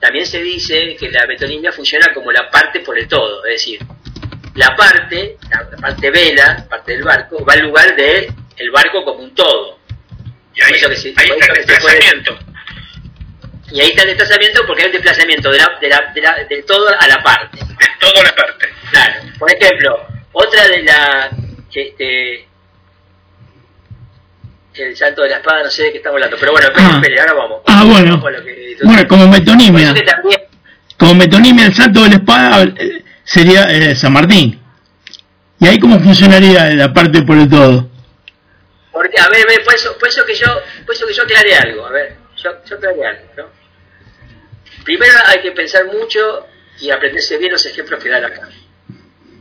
[0.00, 3.80] también se dice que la metonimia funciona como la parte por el todo, es decir,
[4.54, 9.22] la parte, la parte vela, parte del barco, va al lugar de el barco como
[9.22, 9.78] un todo.
[10.54, 12.45] Y ahí, Por eso que sí, ahí por está el desplazamiento.
[13.72, 16.44] Y ahí está el desplazamiento porque hay un desplazamiento de la, de la, de la-
[16.44, 17.58] del todo a la parte.
[17.66, 18.68] De toda la parte.
[18.90, 19.14] Claro.
[19.38, 21.30] Por ejemplo, otra de la
[21.74, 22.46] este
[24.74, 26.96] el salto de la espada, no sé de qué estamos hablando, pero bueno, espere, Ah.
[26.96, 27.62] espere, ahora vamos.
[27.66, 28.10] Ah, bueno.
[28.18, 29.86] Vamos a lo que- Bueno, como metonimia.
[30.04, 30.40] también,
[30.98, 34.60] Como metonimia, el salto de la espada eh, sería eh, San Martín.
[35.58, 37.88] ¿Y ahí cómo funcionaría la parte por el todo?
[38.92, 40.46] porque, a ver, a ver, por eso, por eso que yo,
[40.86, 43.44] por eso que yo aclaré algo, a ver, yo, yo aclaré algo, ¿no?
[44.86, 46.46] Primero hay que pensar mucho
[46.80, 48.48] y aprenderse bien los ejemplos que da la acá.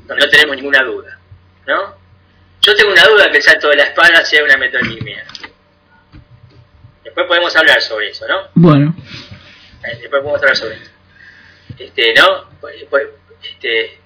[0.07, 1.17] No, no tenemos ninguna duda,
[1.67, 1.95] ¿no?
[2.61, 5.23] Yo tengo una duda que el salto de la espada sea una metonimia.
[7.03, 8.49] Después podemos hablar sobre eso, ¿no?
[8.55, 8.93] Bueno,
[9.83, 10.91] Eh, Después podemos hablar sobre eso.
[11.77, 12.49] Este, ¿no?
[12.59, 13.07] Pues- pues,
[13.43, 13.99] Este,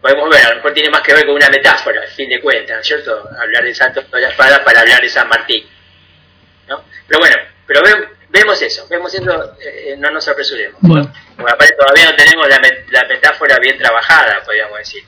[0.00, 2.40] podemos ver, a lo mejor tiene más que ver con una metáfora, al fin de
[2.40, 3.28] cuentas, ¿no es cierto?
[3.40, 5.66] Hablar del salto de la espada para hablar de San Martín.
[6.68, 6.84] ¿no?
[7.08, 7.36] Pero bueno,
[7.66, 7.80] pero
[8.30, 10.78] vemos eso, vemos eso, eh, no nos apresuremos.
[10.82, 11.12] bueno.
[11.36, 15.04] Porque aparte todavía no tenemos la, met- la metáfora bien trabajada, podríamos decir.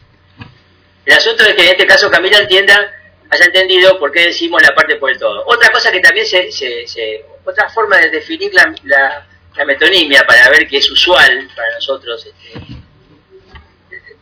[1.05, 2.95] El asunto es que en este caso Camila entienda,
[3.31, 5.45] haya entendido por qué decimos la parte por el todo.
[5.47, 10.23] Otra cosa que también se, se, se- otra forma de definir la, la, la metonimia
[10.27, 12.61] para ver que es usual para nosotros este,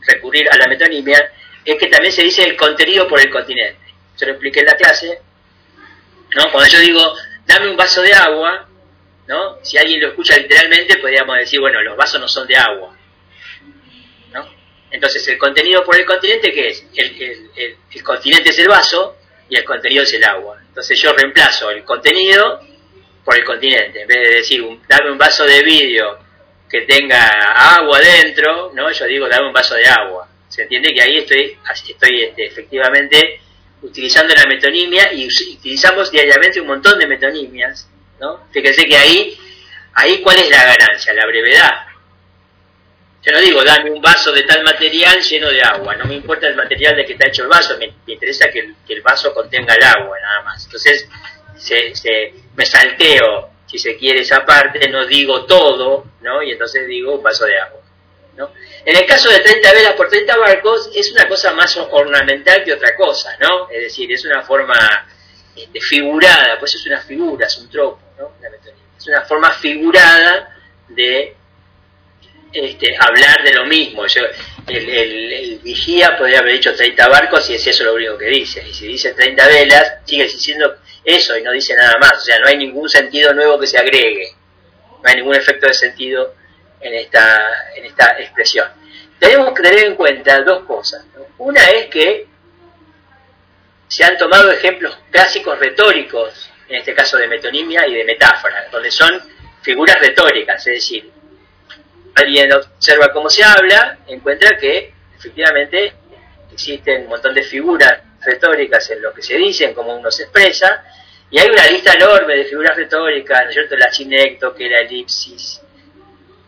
[0.07, 1.33] recurrir a la metonimia
[1.65, 3.81] es que también se dice el contenido por el continente.
[4.17, 5.21] Yo lo expliqué en la clase,
[6.35, 6.51] ¿no?
[6.51, 7.15] Cuando yo digo,
[7.47, 8.67] dame un vaso de agua,
[9.29, 9.59] ¿no?
[9.62, 12.97] Si alguien lo escucha literalmente, podríamos decir, bueno, los vasos no son de agua,
[14.33, 14.49] ¿no?
[14.91, 16.87] Entonces, el contenido por el continente, ¿qué es?
[16.97, 17.51] El, el-
[17.95, 19.17] el- continente es el vaso
[19.51, 20.59] y el contenido es el agua.
[20.67, 22.61] Entonces, yo reemplazo el contenido
[23.25, 24.03] por el continente.
[24.03, 26.19] En vez de decir, dame un vaso de vidrio
[26.71, 27.27] que tenga
[27.77, 28.91] agua dentro, ¿no?
[28.91, 30.29] Yo digo, dame un vaso de agua.
[30.49, 33.41] Se entiende que ahí estoy, estoy este, efectivamente
[33.83, 37.88] utilizando la metonimia y utilizamos diariamente un montón de metonimias,
[38.20, 38.46] ¿no?
[38.50, 39.38] Fíjense que ahí,
[39.94, 41.87] ahí cuál es la ganancia, la brevedad.
[43.22, 46.46] Yo no digo, dame un vaso de tal material lleno de agua, no me importa
[46.46, 49.35] el material de que está hecho el vaso, me, interesa que el, que el vaso
[49.35, 50.64] contenga el agua, nada más.
[50.64, 51.09] Entonces,
[51.57, 56.42] se- me salteo, si se quiere, esa parte, no digo todo, ¿no?
[56.42, 57.81] Y entonces digo un vaso de agua,
[58.37, 58.52] ¿no?
[58.85, 62.72] En el caso de 30 velas por 30 barcos, es una cosa más ornamental que
[62.72, 63.68] otra cosa, ¿no?
[63.68, 65.09] Es decir, es una forma
[65.57, 68.00] este, figurada, pues es una figura, es un tropo,
[68.96, 70.57] Es una forma figurada
[70.88, 71.35] de
[72.52, 74.04] este, hablar de lo mismo.
[74.66, 78.66] El, el- vigía podría haber dicho 30 barcos y es eso lo único que dice.
[78.66, 82.12] Y si dice 30 velas, sigue diciendo eso y no dice nada más.
[82.14, 84.33] O sea, no hay ningún sentido nuevo que se agregue.
[85.02, 86.35] No hay ningún efecto de sentido
[86.81, 88.68] en esta, en esta expresión.
[89.18, 91.04] Tenemos que tener en cuenta dos cosas.
[91.38, 92.26] Una es que
[93.88, 98.90] se han tomado ejemplos clásicos retóricos, en este caso de metonimia y de metáfora, donde
[98.90, 99.20] son
[99.62, 101.11] figuras retóricas, es decir,
[102.14, 105.94] alguien observa cómo se habla, encuentra que efectivamente
[106.52, 110.24] existen un montón de figuras retóricas en lo que se dice, en cómo uno se
[110.24, 110.85] expresa,
[111.31, 113.76] y hay una lista enorme de figuras retóricas, ¿no es cierto?
[113.76, 115.61] La sinéctoque, la elipsis,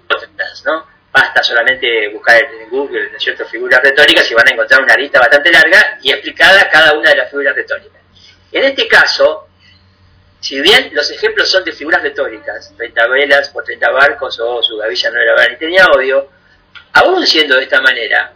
[0.09, 0.87] otras, ¿no?
[1.12, 4.94] Basta solamente buscar en Google, ¿no es cierto?, figuras retóricas y van a encontrar una
[4.94, 8.00] lista bastante larga y explicada cada una de las figuras retóricas.
[8.52, 9.50] En este caso,
[10.40, 14.76] si bien los ejemplos son de figuras retóricas, 30 velas por 30 barcos o su
[14.79, 16.31] gavilla no era ni tenía odio,
[16.94, 18.33] aún siendo de esta manera,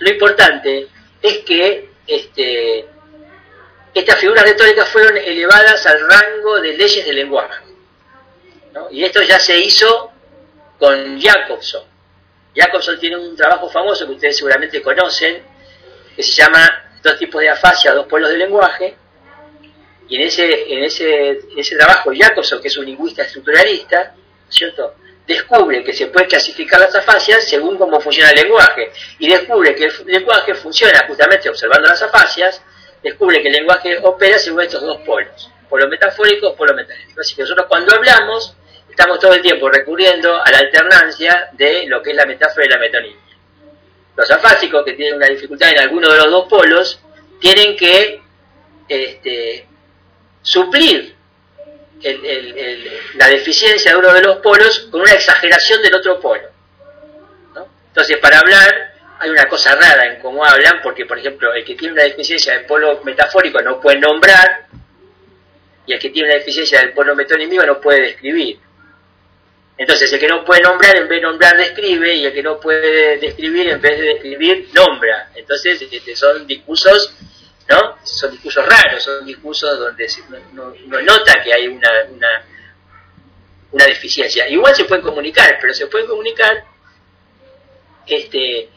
[0.00, 0.88] lo importante
[1.22, 2.86] es que este,
[3.94, 7.64] estas figuras retóricas fueron elevadas al rango de leyes del lenguaje.
[8.90, 10.10] Y esto ya se hizo
[10.78, 11.84] con Jacobson.
[12.54, 15.42] Jacobson tiene un trabajo famoso que ustedes seguramente conocen,
[16.16, 18.96] que se llama Dos tipos de afasia, dos pueblos del lenguaje,
[20.12, 24.14] y en ese, en ese, ese trabajo Jacobson, que es un lingüista estructuralista,
[24.46, 24.96] ¿cierto?
[25.26, 29.84] descubre que se puede clasificar las afasias según cómo funciona el lenguaje, y descubre que
[29.84, 32.62] el lenguaje funciona justamente observando las afasias,
[33.02, 37.22] descubre que el lenguaje opera según estos dos polos, polo metafórico, polo metalético.
[37.22, 38.54] Así que nosotros cuando hablamos,
[38.90, 42.68] estamos todo el tiempo recurriendo a la alternancia de lo que es la metáfora y
[42.68, 43.16] la metonimia.
[44.14, 47.00] Los afásicos que tienen una dificultad en alguno de los dos polos
[47.40, 48.20] tienen que
[48.86, 49.71] este,
[50.42, 51.14] suplir
[52.02, 56.48] el, la deficiencia de uno de los polos con una exageración del otro polo.
[57.54, 57.68] ¿no?
[57.88, 61.76] Entonces, para hablar hay una cosa rara en cómo hablan, porque, por ejemplo, el que
[61.76, 64.66] tiene una deficiencia del polo metafórico no puede nombrar,
[65.86, 68.58] y el que tiene una deficiencia del polo metonímico no puede describir.
[69.76, 72.60] Entonces el que no puede nombrar en vez de nombrar describe y el que no
[72.60, 75.30] puede describir en vez de describir nombra.
[75.34, 77.14] Entonces este, son discursos,
[78.02, 80.06] Son discursos raros, son discursos donde
[80.52, 82.44] uno no, nota que hay una, una,
[83.72, 84.48] una deficiencia.
[84.48, 86.64] Igual se pueden comunicar, pero se pueden comunicar
[88.06, 88.68] este,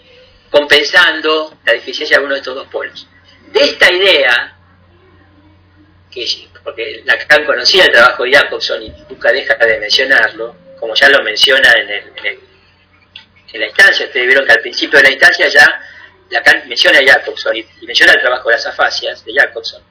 [0.50, 3.08] compensando la deficiencia de uno de estos dos polos.
[3.52, 4.56] De esta idea,
[6.12, 6.26] que
[6.64, 11.24] porque Lacan conocía el trabajo de Jacobson y nunca deja de mencionarlo, como ya lo
[11.24, 15.82] menciona en, el, en, la instancia, ustedes vieron que al principio de la instancia ya
[16.30, 19.82] Lacan menciona a Jacobson y, menciona el trabajo de las afasias de Jacobson.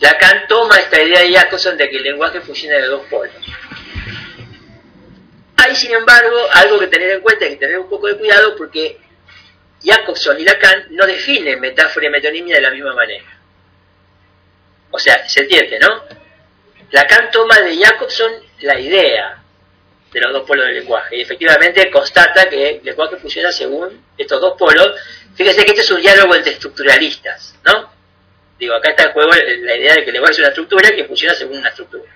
[0.00, 3.34] Lacan toma esta idea de Jacobson de que el lenguaje funciona de dos polos.
[5.56, 8.98] Hay, sin embargo, algo que tener en cuenta, que tener un poco de cuidado porque
[9.82, 13.24] Jacobson y Lacan no definen metáfora y metonimia de la misma manera.
[14.90, 16.04] O sea, se entiende, ¿no?
[16.90, 19.42] Lacan toma de Jacobson la idea
[20.12, 24.40] de los dos polos del lenguaje y efectivamente constata que el lenguaje funciona según estos
[24.40, 24.92] dos polos.
[25.34, 27.92] Fíjese que este es un diálogo entre estructuralistas, ¿no?
[28.58, 31.04] Digo, acá está en juego la idea de que el lenguaje es una estructura que
[31.04, 32.10] funciona según una estructura.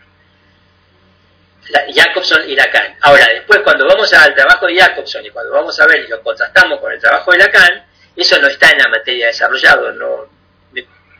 [1.94, 2.96] Jacobson y Lacan.
[3.03, 6.22] Ahora, después cuando vamos al trabajo de Jacobson y cuando vamos a ver y lo
[6.22, 10.40] contrastamos con el trabajo de Lacan, eso no está en la materia desarrollado, no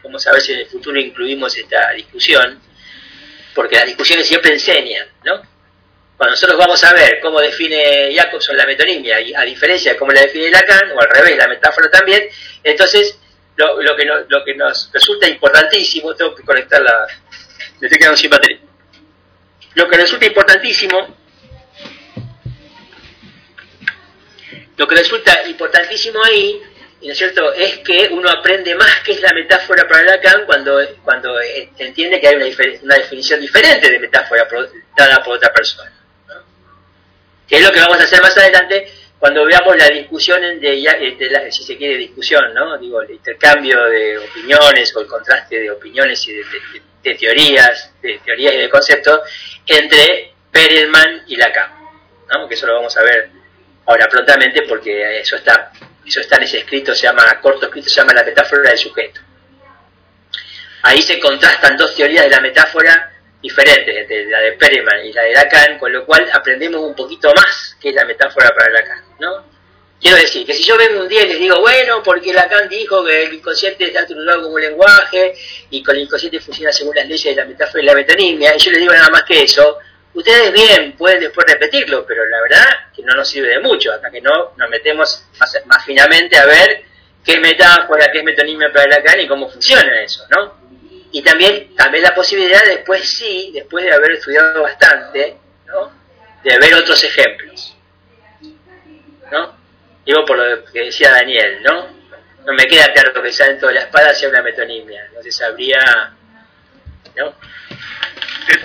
[0.02, 2.61] vamos a ver si en el futuro incluimos esta discusión,
[3.54, 5.42] porque las discusiones siempre enseñan, ¿no?
[6.20, 10.20] Cuando nosotros vamos a ver cómo define Jacobson la metonimia, a diferencia de cómo la
[10.20, 12.28] define Lacan, o al revés, la metáfora también,
[12.62, 13.18] entonces
[13.56, 13.96] lo,
[14.44, 17.06] que, nos resulta importantísimo, tengo que conectar la...
[17.80, 18.59] Me estoy quedando sin batería
[19.76, 21.16] lo que resulta importantísimo,
[24.76, 26.61] lo que resulta importantísimo ahí,
[27.00, 30.80] ¿no es cierto?, es que uno aprende más qué es la metáfora para Lacan cuando,
[31.02, 31.35] cuando
[31.78, 32.35] entiende que hay
[32.83, 34.46] una definición diferente de metáfora
[34.94, 35.90] dada por otra persona.
[37.50, 41.62] Que es lo que vamos a hacer más adelante cuando veamos la discusión, de, si
[41.62, 42.78] se quiere discusión, ¿no?
[42.78, 46.44] Digo, el intercambio de opiniones o el contraste de opiniones y de,
[47.02, 49.20] de teorías, de teorías y de conceptos
[49.66, 51.70] entre Perelman y Lacan,
[52.28, 52.48] ¿no?
[52.48, 53.30] que eso lo vamos a ver
[53.86, 55.70] ahora prontamente porque eso está,
[56.06, 59.20] eso está en ese escrito, se llama, corto escrito, se llama la metáfora del sujeto.
[60.82, 63.10] Ahí se contrastan dos teorías de la metáfora
[63.42, 67.33] diferentes, entre la de Perelman y la de Lacan, con lo cual aprendemos un poquito
[67.35, 69.50] más que es la metáfora para Lacan, ¿no?
[70.00, 73.05] Quiero decir, que si yo vengo un día y les digo, bueno, porque Lacan dijo
[73.05, 75.35] que el inconsciente está estructurado como un lenguaje
[75.70, 78.59] y con el inconsciente funciona según las leyes de la metáfora y la metonimia, y
[78.59, 79.79] yo les digo nada más que eso,
[80.14, 84.11] ustedes bien pueden después repetirlo, pero la verdad que no nos sirve de mucho, hasta
[84.11, 86.83] que no nos metemos más, finamente a ver
[87.24, 90.60] qué metáfora, qué es metonimia para Lacan y cómo funciona eso, ¿no?
[91.12, 95.92] Y también, también la posibilidad después sí, después de haber estudiado bastante, ¿no?
[96.44, 97.77] De ver otros ejemplos,
[99.31, 99.57] ¿no?
[100.07, 101.88] Digo por lo que decía Daniel, ¿no?
[102.46, 106.14] No me queda claro que dentro de la espada sea una metonimia, no se sabría,
[107.16, 107.35] ¿no?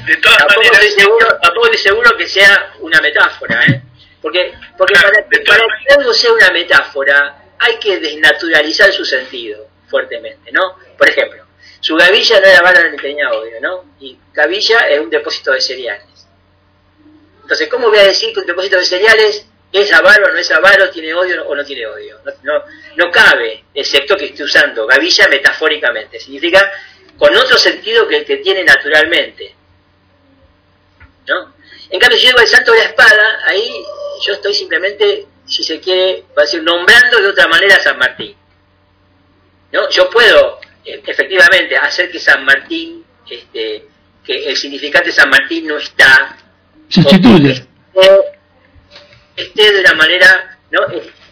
[0.06, 0.84] De, todas tampoco maneras...
[0.84, 3.82] Estoy seguro, tampoco estoy seguro que sea una metáfora, ¿eh?
[4.22, 10.78] Porque, porque para, que algo sea una metáfora hay que desnaturalizar su sentido fuertemente, ¿no?
[10.98, 11.45] Por ejemplo,
[11.86, 13.86] su gavilla no era bala ni tenía odio, ¿no?
[14.00, 16.28] Y gavilla es un depósito de cereales.
[17.44, 20.90] Entonces, ¿cómo voy a decir que un depósito de cereales ¿Es avaro no es avaro?
[20.90, 22.18] ¿Tiene odio o no tiene odio?
[22.96, 26.18] No, cabe, excepto que esté usando gavilla metafóricamente.
[26.18, 26.72] Significa
[27.18, 29.54] con otro sentido que el que tiene naturalmente.
[31.28, 31.54] ¿No?
[31.90, 33.70] En cambio, si yo digo el santo de la espada, ahí
[34.26, 38.34] yo estoy simplemente, si se quiere, decir, nombrando de otra manera a San Martín.
[39.74, 39.90] ¿No?
[39.90, 43.86] Yo puedo, efectivamente, hacer que San Martín, este,
[44.24, 46.38] que el significante San Martín no está.
[46.88, 47.66] Sustituye
[49.36, 50.80] esté de una manera, ¿no?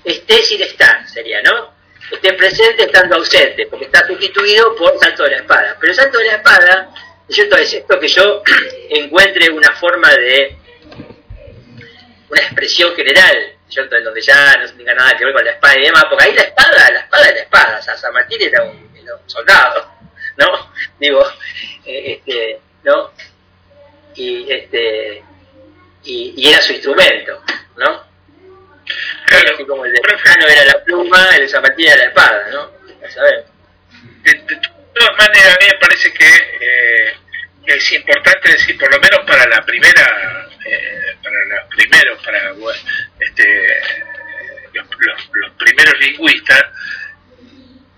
[0.04, 1.74] Esté sin estar, sería, ¿no?
[2.12, 5.78] Esté presente estando ausente, porque está sustituido por salto de la espada.
[5.80, 6.90] Pero el salto de la espada,
[7.30, 7.58] ¿cierto?
[7.58, 8.44] Es esto que yo
[8.90, 10.58] encuentre una forma de,
[12.30, 13.96] una expresión general, ¿cierto?
[13.96, 16.34] En donde ya no tenga nada que ver con la espada y demás, porque ahí
[16.34, 18.93] la espada, la espada es la espada, o sea, San Martín era un,
[19.26, 19.92] soldado,
[20.38, 20.72] ¿no?
[21.00, 21.24] Digo,
[21.86, 23.12] eh, este, ¿no?
[24.16, 25.24] Y este,
[26.04, 27.42] y, y era su instrumento.
[27.78, 28.04] ¿no?
[29.26, 32.72] Claro, Así como el de era la pluma, el de Zapatilla era la espada, ¿no?
[34.24, 34.34] De,
[34.94, 36.26] todas maneras, a mí me parece que
[36.62, 37.14] eh,
[37.66, 42.54] es importante decir, por lo menos para la primera, eh, para los primeros, para
[43.20, 43.82] este,
[44.74, 44.86] los,
[45.32, 46.64] los, primeros lingüistas,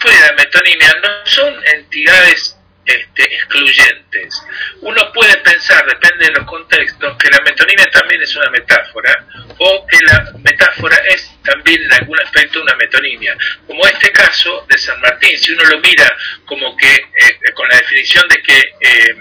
[0.06, 4.39] pues la metonimia no son entidades este, excluyentes.
[4.82, 9.26] Uno puede pensar, depende de los contextos, que la metonimia también es una metáfora
[9.58, 13.36] o que la metáfora es también en algún aspecto una metonimia.
[13.66, 17.78] Como este caso de San Martín, si uno lo mira como que eh, con la
[17.78, 19.16] definición de que eh,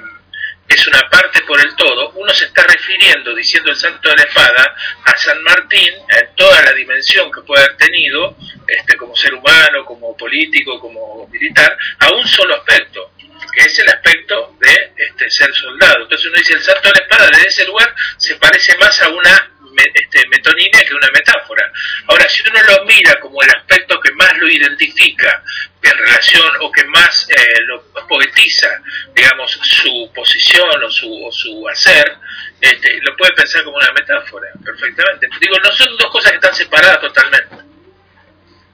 [0.74, 4.22] es una parte por el todo, uno se está refiriendo, diciendo el santo de la
[4.24, 9.34] espada, a San Martín, en toda la dimensión que puede haber tenido, este, como ser
[9.34, 13.12] humano, como político, como militar, a un solo aspecto,
[13.52, 16.02] que es el aspecto de este, ser soldado.
[16.02, 19.08] Entonces uno dice, el santo de la espada desde ese lugar se parece más a
[19.08, 21.70] una este, metonimia que una metáfora.
[22.06, 25.42] Ahora, si uno lo mira como el aspecto que más lo identifica
[25.82, 28.68] en relación o que más eh, lo poetiza,
[29.14, 32.16] digamos, su posición o su, o su hacer,
[32.60, 35.28] este, lo puede pensar como una metáfora, perfectamente.
[35.40, 37.56] Digo, no son dos cosas que están separadas totalmente.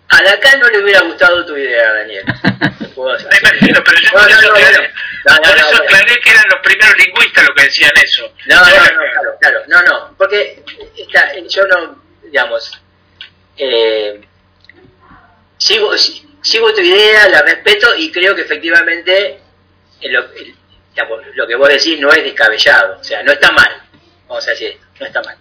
[0.08, 2.24] A Lacan no le hubiera gustado tu idea, Daniel.
[3.00, 7.90] Me imagino, pero yo por eso, aclaré, que eran los primeros lingüistas los que decían
[8.02, 8.34] eso.
[8.46, 10.62] No, no, no, claro, claro, no, no, porque
[11.02, 12.72] está, yo no, digamos,
[13.56, 14.20] eh,
[15.58, 19.40] sigo, sigo tu idea, la respeto y creo que efectivamente
[20.02, 20.24] lo,
[21.34, 23.82] lo que vos decís no es descabellado, o sea, no está mal,
[24.28, 25.36] vamos a decir, no está mal.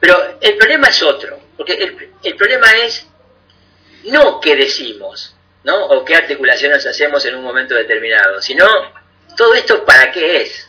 [0.00, 3.06] Pero el problema es otro, porque el, el problema es
[4.04, 5.86] no qué decimos, ¿no?
[5.86, 8.66] O qué articulaciones hacemos en un momento determinado, sino
[9.36, 10.68] todo esto para qué es,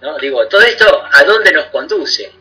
[0.00, 0.18] ¿no?
[0.18, 2.32] Digo, todo esto a dónde nos conduce,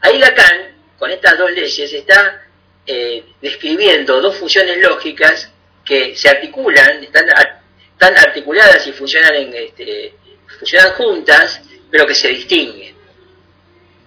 [0.00, 2.44] Ahí Lacan, con estas dos leyes, está
[2.86, 5.50] eh, describiendo dos funciones lógicas
[5.84, 7.24] que se articulan, están,
[7.92, 10.14] están articuladas y funcionan, en, este,
[10.58, 12.94] funcionan juntas, pero que se distinguen.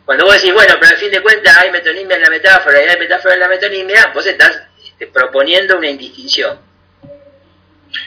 [0.06, 2.88] Cuando vos decís, bueno, pero al fin de cuentas hay metonimia en la metáfora y
[2.88, 6.67] hay metáfora en la metonimia, vos estás este, proponiendo una indistinción.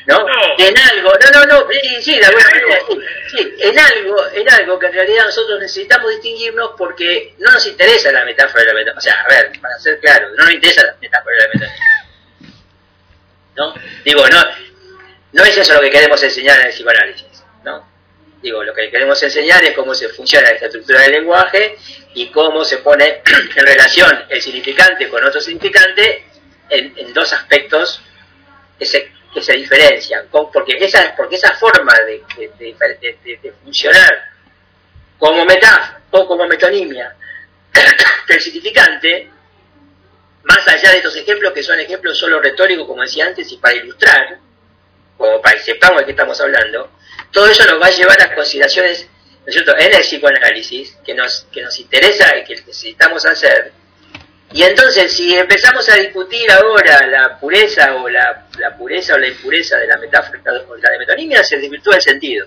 [0.07, 0.27] ¿No?
[0.59, 2.79] En algo, no, no, no, sí, sí, de alguna manera,
[3.31, 8.11] sí, en algo, en algo que en realidad nosotros necesitamos distinguirnos porque no nos interesa
[8.13, 8.99] la metáfora de la metáfora.
[8.99, 11.85] O sea, a ver, para ser claro, no nos interesa la metáfora de la metáfora.
[13.57, 13.75] ¿No?
[14.05, 14.45] Digo, no,
[15.33, 17.89] no es eso lo que queremos enseñar en el psicoanálisis, ¿no?
[18.43, 21.77] Digo, lo que queremos enseñar es cómo se funciona esta estructura del lenguaje
[22.15, 23.23] y cómo se pone
[23.57, 26.25] en relación el significante con otro significante
[26.71, 28.01] en, dos aspectos
[28.79, 30.27] que se, que se diferencian.
[30.31, 32.23] porque, esa, porque esa forma de,
[33.63, 34.31] funcionar
[35.19, 37.15] como metáfora o como metonimia
[38.29, 39.31] del significante,
[40.43, 43.75] más allá de estos ejemplos que son ejemplos solo retóricos, como decía antes, y para
[43.75, 44.39] ilustrar,
[45.17, 46.91] como para que sepamos de qué estamos hablando,
[47.31, 49.09] todo eso nos va a llevar a consideraciones
[49.47, 53.73] en el psicoanálisis que nos, que nos interesa y que necesitamos hacer.
[54.53, 59.29] Y entonces, si empezamos a discutir ahora la pureza o la, la pureza o la
[59.29, 62.47] impureza de la metáfora o la de metonimia, se desvirtúa el sentido.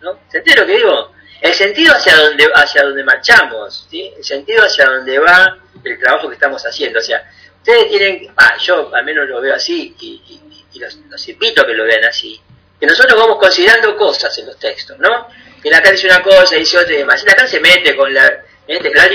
[0.00, 0.18] ¿no?
[0.28, 1.12] ¿Se entiende lo que digo?
[1.40, 6.34] El sentido hacia donde, hacia donde marchamos, el sentido hacia donde va el trabajo que
[6.34, 6.98] estamos haciendo.
[6.98, 7.22] O sea,
[7.58, 10.40] ustedes tienen, ah, yo al menos lo veo así y,
[10.72, 12.40] y los, los, invito a que lo vean así,
[12.80, 15.28] que nosotros vamos considerando cosas en los textos, ¿no?
[15.62, 17.22] Que Lacan dice una cosa, dice otra y demás.
[17.22, 19.08] Y Lacan se mete con la, este, la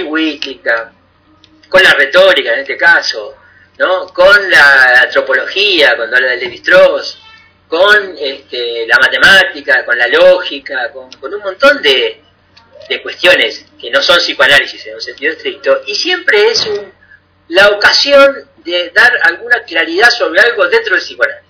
[1.70, 3.36] con la retórica en este caso,
[3.78, 4.08] ¿no?
[4.08, 7.20] Con la antropología, cuando habla de Levi-Strauss,
[7.68, 12.22] con este, la matemática, con la lógica, con, un montón de,
[12.90, 16.92] de cuestiones que no son psicoanálisis en un sentido estricto, y siempre es un,
[17.50, 21.49] la ocasión de dar alguna claridad sobre algo dentro del psicoanálisis.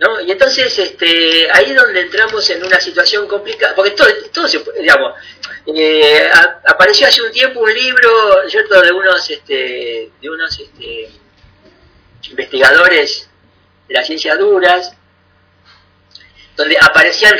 [0.00, 0.18] ¿No?
[0.18, 4.64] Y entonces este, ahí es donde entramos en una situación complicada, porque todo, todo se,
[4.80, 5.12] digamos,
[5.66, 6.30] eh,
[6.64, 11.10] apareció hace un tiempo un libro, ¿cierto?, de unos, este, de unos este,
[12.30, 13.28] investigadores
[13.88, 14.96] de las ciencias duras,
[16.56, 17.36] donde aparecían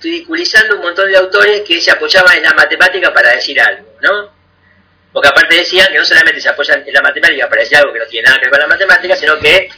[0.00, 4.30] ridiculizando un montón de autores que se apoyaban en la matemática para decir algo, ¿no?
[5.12, 7.98] Porque aparte decían que no solamente se apoyan en la matemática para decir algo que
[8.00, 9.68] no tiene nada que ver con la matemática, sino que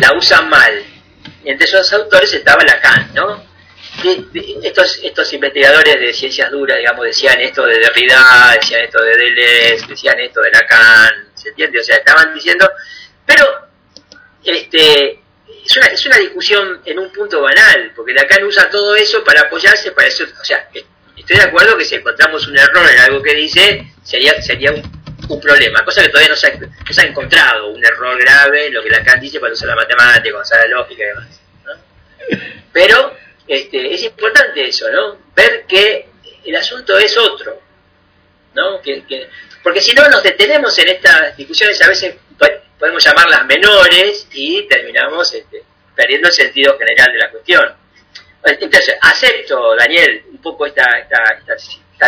[0.00, 0.99] la usan mal.
[1.44, 3.50] Entre esos autores estaba Lacan, ¿no?
[4.62, 9.86] estos, estos investigadores de ciencias duras, digamos, decían esto de Derrida, decían esto de Deleuze,
[9.86, 11.80] decían esto de Lacan, ¿se entiende?
[11.80, 12.70] O sea, estaban diciendo,
[13.26, 13.68] pero
[14.44, 15.20] este
[15.64, 19.42] es una, es una discusión en un punto banal, porque Lacan usa todo eso para
[19.42, 20.68] apoyarse para eso, o sea,
[21.16, 24.99] estoy de acuerdo que si encontramos un error en algo que dice, sería, sería un,
[25.38, 29.20] problema, cosa que todavía no se, ha, no encontrado un error grave lo que Lacan
[29.20, 31.40] dice cuando usa la matemática, cuando usa la lógica y demás.
[32.72, 33.16] Pero
[33.46, 35.18] este, es importante eso, ¿no?
[35.34, 36.08] Ver que
[36.44, 37.60] el asunto es otro,
[38.54, 38.80] ¿no?
[38.80, 39.28] Que,
[39.62, 42.14] porque si no nos detenemos en estas discusiones, a veces
[42.78, 45.62] podemos llamarlas menores y terminamos este,
[45.94, 47.74] perdiendo el sentido general de la cuestión.
[48.42, 51.56] Entonces, acepto, Daniel, un poco esta, esta, esta,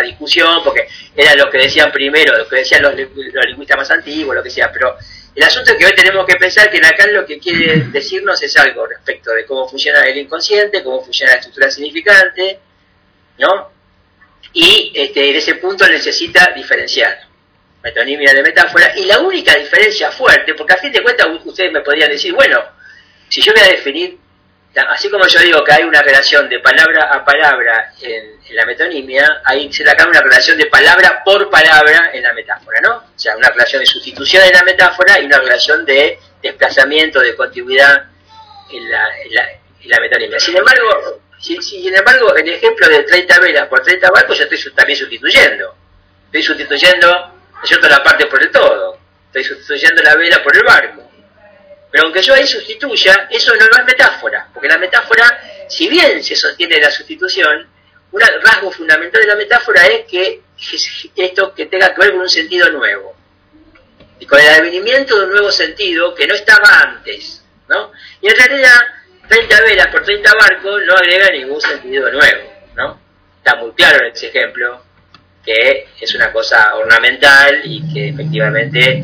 [0.01, 4.35] discusión, porque era lo que decían primero, lo que decían los, los lingüistas más antiguos,
[4.35, 4.97] lo que sea, pero
[5.35, 8.55] el asunto es que hoy tenemos que pensar que Lacan lo que quiere decirnos es
[8.57, 12.59] algo respecto de cómo funciona el inconsciente, cómo funciona la estructura significante,
[13.39, 13.71] ¿no?
[14.53, 17.27] Y este, en ese punto necesita diferenciar
[17.83, 21.81] metonimia de metáfora, y la única diferencia fuerte, porque a fin de cuentas ustedes me
[21.81, 22.61] podrían decir, bueno,
[23.27, 24.17] si yo voy a definir
[24.75, 29.41] así como yo digo que hay una relación de palabra a palabra en, la metonimia,
[29.45, 32.95] ahí se da una relación de palabra por palabra en la metáfora, ¿no?
[32.97, 37.35] O sea, una relación de sustitución en la metáfora y una relación de desplazamiento, de
[37.35, 38.05] continuidad
[38.69, 40.39] en la, metonimia.
[40.39, 44.73] Sin embargo, sin embargo, en el ejemplo de 30 velas por 30 barcos, yo estoy
[44.73, 45.75] también sustituyendo.
[46.25, 48.97] Estoy sustituyendo, yo la parte por el todo.
[49.27, 51.02] Estoy sustituyendo la vela por el barco.
[51.93, 55.39] Pero aunque yo ahí sustituya, eso no, es metáfora, porque la metáfora,
[55.69, 57.69] si bien se sostiene la sustitución,
[58.11, 60.41] un rasgo fundamental de la metáfora es que
[61.15, 63.15] esto que tenga que ver con un sentido nuevo
[64.19, 67.91] y con el advenimiento de un nuevo sentido que no estaba antes, ¿no?
[68.21, 68.79] Y en realidad
[69.29, 72.99] 30 velas por 30 barcos no agrega ningún sentido nuevo, ¿no?
[73.37, 74.81] Está muy claro en ese ejemplo
[75.45, 79.03] que es una cosa ornamental y que efectivamente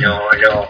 [0.00, 0.68] no, no,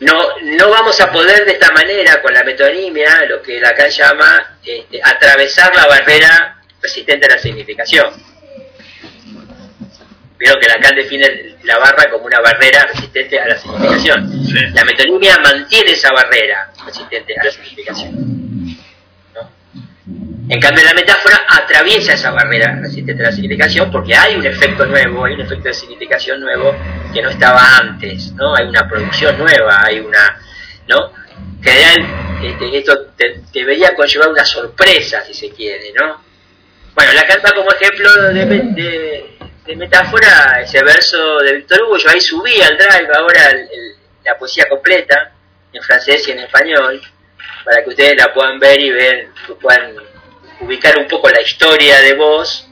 [0.00, 4.58] no, no vamos a poder de esta manera, con la metonimia, lo que Lacan llama
[4.64, 8.06] este, atravesar la barrera resistente a la significación.
[10.36, 14.74] Vieron que Lacan define la barra como una barrera resistente a la significación.
[14.74, 18.34] La metonimia mantiene esa barrera resistente a la significación.
[20.46, 24.84] En cambio, la metáfora atraviesa esa barrera resistente a la significación porque hay un efecto
[24.84, 26.76] nuevo, hay un efecto de significación nuevo
[27.14, 28.54] que no estaba antes, ¿no?
[28.54, 30.38] Hay una producción nueva, hay una,
[30.86, 31.12] ¿no?
[31.62, 31.94] Que
[32.42, 36.22] este, esto te, debería conllevar una sorpresa, si se quiere, ¿no?
[36.94, 39.30] Bueno, la canta como ejemplo de,
[39.76, 43.50] metáfora ese verso de Víctor Hugo, yo ahí subí al drive ahora
[44.22, 45.32] la poesía completa,
[45.72, 47.00] en francés y en español,
[47.64, 49.28] para que ustedes la puedan ver y ver,
[49.60, 49.96] puedan
[50.60, 52.68] ubicar un poco la historia de vos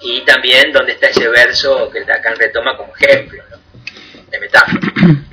[0.00, 3.42] y también dónde está ese verso que Lacan retoma como ejemplo
[4.28, 4.80] de metáfora.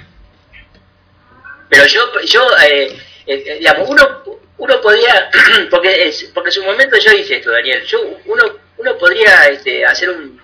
[1.70, 4.24] Pero yo, yo eh, eh, digamos, uno,
[4.58, 5.30] uno podría,
[5.70, 8.44] porque, es, porque en su momento yo hice esto, Daniel, yo, uno,
[8.78, 10.40] uno podría este, hacer un,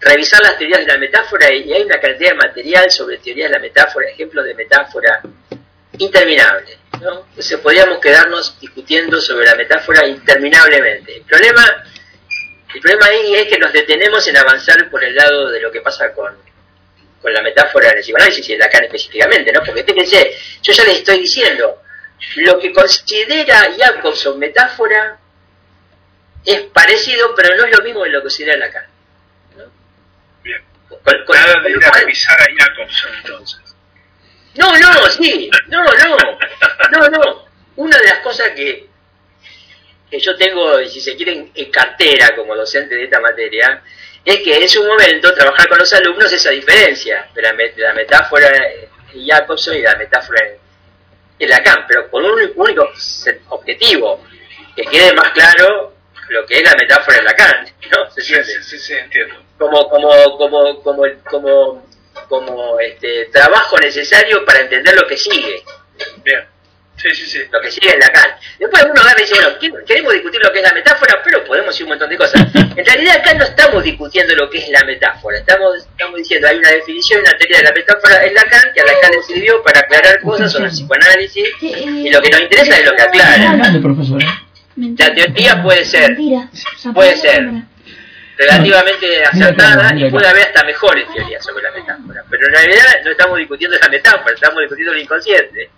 [0.00, 3.56] revisar las teorías de la metáfora y, hay una cantidad de material sobre teorías de
[3.56, 5.22] la metáfora, ejemplos de metáfora
[5.98, 6.78] interminable.
[7.00, 7.26] ¿no?
[7.28, 11.16] Entonces podríamos quedarnos discutiendo sobre la metáfora interminablemente.
[11.16, 11.84] El problema,
[12.74, 15.80] el problema ahí es que nos detenemos en avanzar por el lado de lo que
[15.80, 16.36] pasa con,
[17.20, 19.62] con la metáfora en el psicoanálisis y en Lacan específicamente, ¿no?
[19.64, 21.82] Porque fíjense, yo ya les estoy diciendo,
[22.36, 25.18] lo que considera Jacobson metáfora
[26.44, 28.86] es parecido, pero no es lo mismo que lo que considera Lacan.
[29.56, 29.64] ¿no?
[30.42, 30.62] Bien.
[31.28, 33.63] Nada de ir a revisar a Jacobson entonces.
[34.56, 35.90] No, no, sí, no, no,
[36.90, 37.44] no, no.
[37.76, 38.86] Una de las cosas que,
[40.10, 43.82] que yo tengo, si se quieren, en cartera como docente de esta materia,
[44.24, 47.52] es que en su momento trabajar con los alumnos esa diferencia de la,
[47.92, 48.48] metáfora
[49.12, 52.88] en Jacobson y la metáfora en, Lacan, pero con un único
[53.48, 54.24] objetivo,
[54.74, 55.92] que quede más claro
[56.28, 58.10] lo que es la metáfora en Lacan, ¿no?
[58.10, 59.34] ¿Se sí, sí, sí, entiendo.
[59.58, 61.86] Como, como, como, como, como
[62.28, 65.62] como este trabajo necesario para entender lo que sigue.
[66.24, 66.54] Bien.
[66.96, 67.38] Sí, sí, sí.
[67.50, 68.30] Lo que sigue en Lacan.
[68.58, 71.74] Después uno agarra y dice, bueno, queremos discutir lo que es la metáfora, pero podemos
[71.74, 72.46] decir un montón de cosas.
[72.76, 76.58] En realidad acá no estamos discutiendo lo que es la metáfora, estamos, estamos diciendo, hay
[76.58, 79.78] una definición, una teoría de la metáfora en Lacan, que a Lacan le sirvió para
[79.78, 83.56] aclarar cosas sobre el psicoanálisis, y lo que nos interesa es lo que aclara.
[84.76, 86.16] La teoría puede ser,
[86.92, 87.48] puede ser
[88.36, 92.24] relativamente acertada y puede haber hasta mejores teorías sobre la metáfora.
[92.28, 95.70] Pero en realidad no estamos discutiendo la metáfora, estamos discutiendo el inconsciente.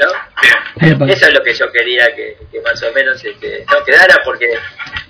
[0.00, 1.06] ¿no?
[1.06, 4.46] Eso es lo que yo quería que, que más o menos este, no quedara porque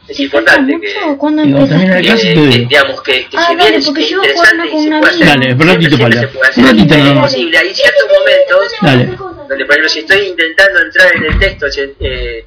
[0.08, 5.06] es importante que, que, digamos que, que ah, si bien es interesante y se puede
[5.06, 7.58] hacer, dale, ratito, se puede hacer es posible.
[7.58, 9.06] Hay ciertos momentos dale.
[9.06, 11.66] donde, por ejemplo, si estoy intentando entrar en el texto,
[12.00, 12.44] eh,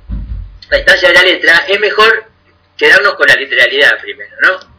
[0.69, 2.32] la instancia de la letra, es mejor
[2.77, 4.73] quedarnos con la literalidad primero, ¿no?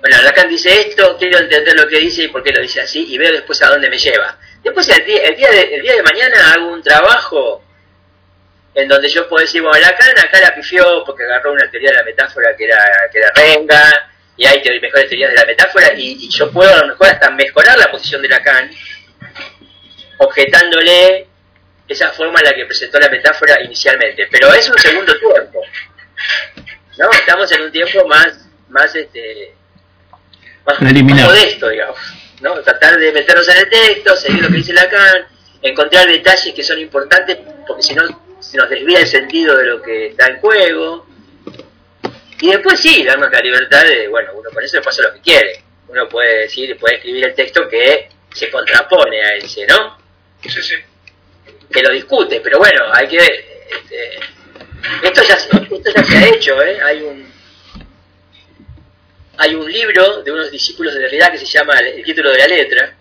[0.00, 3.06] Bueno, Lacan dice esto, quiero entender lo que dice y por qué lo dice así,
[3.12, 4.38] y veo después a dónde me lleva.
[4.62, 7.64] Después, el día, el día, de, el día de mañana hago un trabajo
[8.74, 11.96] en donde yo puedo decir, bueno, Lacan acá la pifió porque agarró una teoría de
[11.96, 12.78] la metáfora que era,
[13.10, 16.88] que era renga, y hay mejores teorías de la metáfora, y, yo puedo a lo
[16.88, 18.70] mejor hasta mejorar la posición de Lacan,
[20.18, 21.26] objetándole
[21.88, 24.28] esa forma en la que presentó la metáfora inicialmente.
[24.30, 25.62] Pero es un segundo tiempo.
[26.98, 27.10] ¿No?
[27.10, 29.54] Estamos en un tiempo más, más este
[30.64, 31.98] más, modesto, digamos.
[32.40, 32.54] ¿no?
[32.62, 35.26] Tratar de meternos en el texto, seguir lo que dice Lacan,
[35.62, 38.02] encontrar detalles que son importantes, porque si no
[38.40, 41.06] se nos desvía el sentido de lo que está en juego.
[42.40, 45.20] Y después sí, darnos la libertad de, bueno, uno con eso le pasa lo que
[45.20, 45.62] quiere.
[45.88, 49.96] Uno puede decir, puede escribir el texto que se contrapone a ese, ¿no?
[50.42, 50.74] Sí, sí.
[51.72, 53.18] Que lo discute, pero bueno, hay que...
[53.18, 54.35] Este,
[55.02, 56.78] esto, ya, esto ya se ha hecho, ¿eh?
[56.82, 57.32] Hay un,
[59.38, 62.46] hay un libro de unos discípulos de Derrida que se llama El título de la
[62.46, 62.94] letra.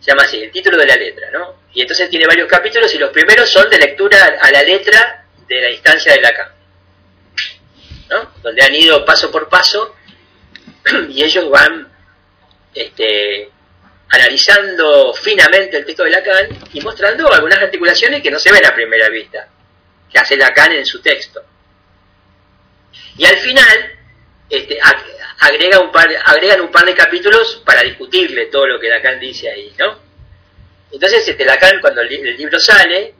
[0.00, 1.62] Se llama así, El título de la letra, ¿no?
[1.74, 5.60] Y entonces tiene varios capítulos y los primeros son de lectura a la letra de
[5.60, 6.48] la instancia de Lacan.
[8.10, 8.32] ¿no?
[8.42, 9.94] Donde han ido paso por paso
[11.10, 11.88] y ellos van
[12.74, 13.50] este,
[14.08, 18.74] analizando finamente el texto de Lacan y mostrando algunas articulaciones que no se ven a
[18.74, 19.48] primera vista,
[20.10, 21.42] que hace Lacan en su texto.
[23.16, 23.98] Y al final
[24.48, 24.78] este,
[25.40, 29.50] agrega un par, agregan un par de capítulos para discutirle todo lo que Lacan dice
[29.50, 29.98] ahí, ¿no?
[30.90, 33.14] Entonces este, Lacan cuando el, libro sale,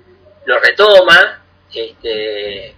[0.47, 2.75] lo retoma, este,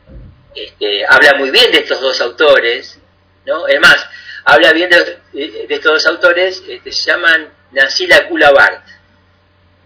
[0.54, 2.98] este, habla muy bien de estos dos autores,
[3.46, 3.68] ¿no?
[3.68, 4.04] Es más,
[4.44, 8.84] habla bien de, estos dos autores, se llaman Nancy Lacula Bart.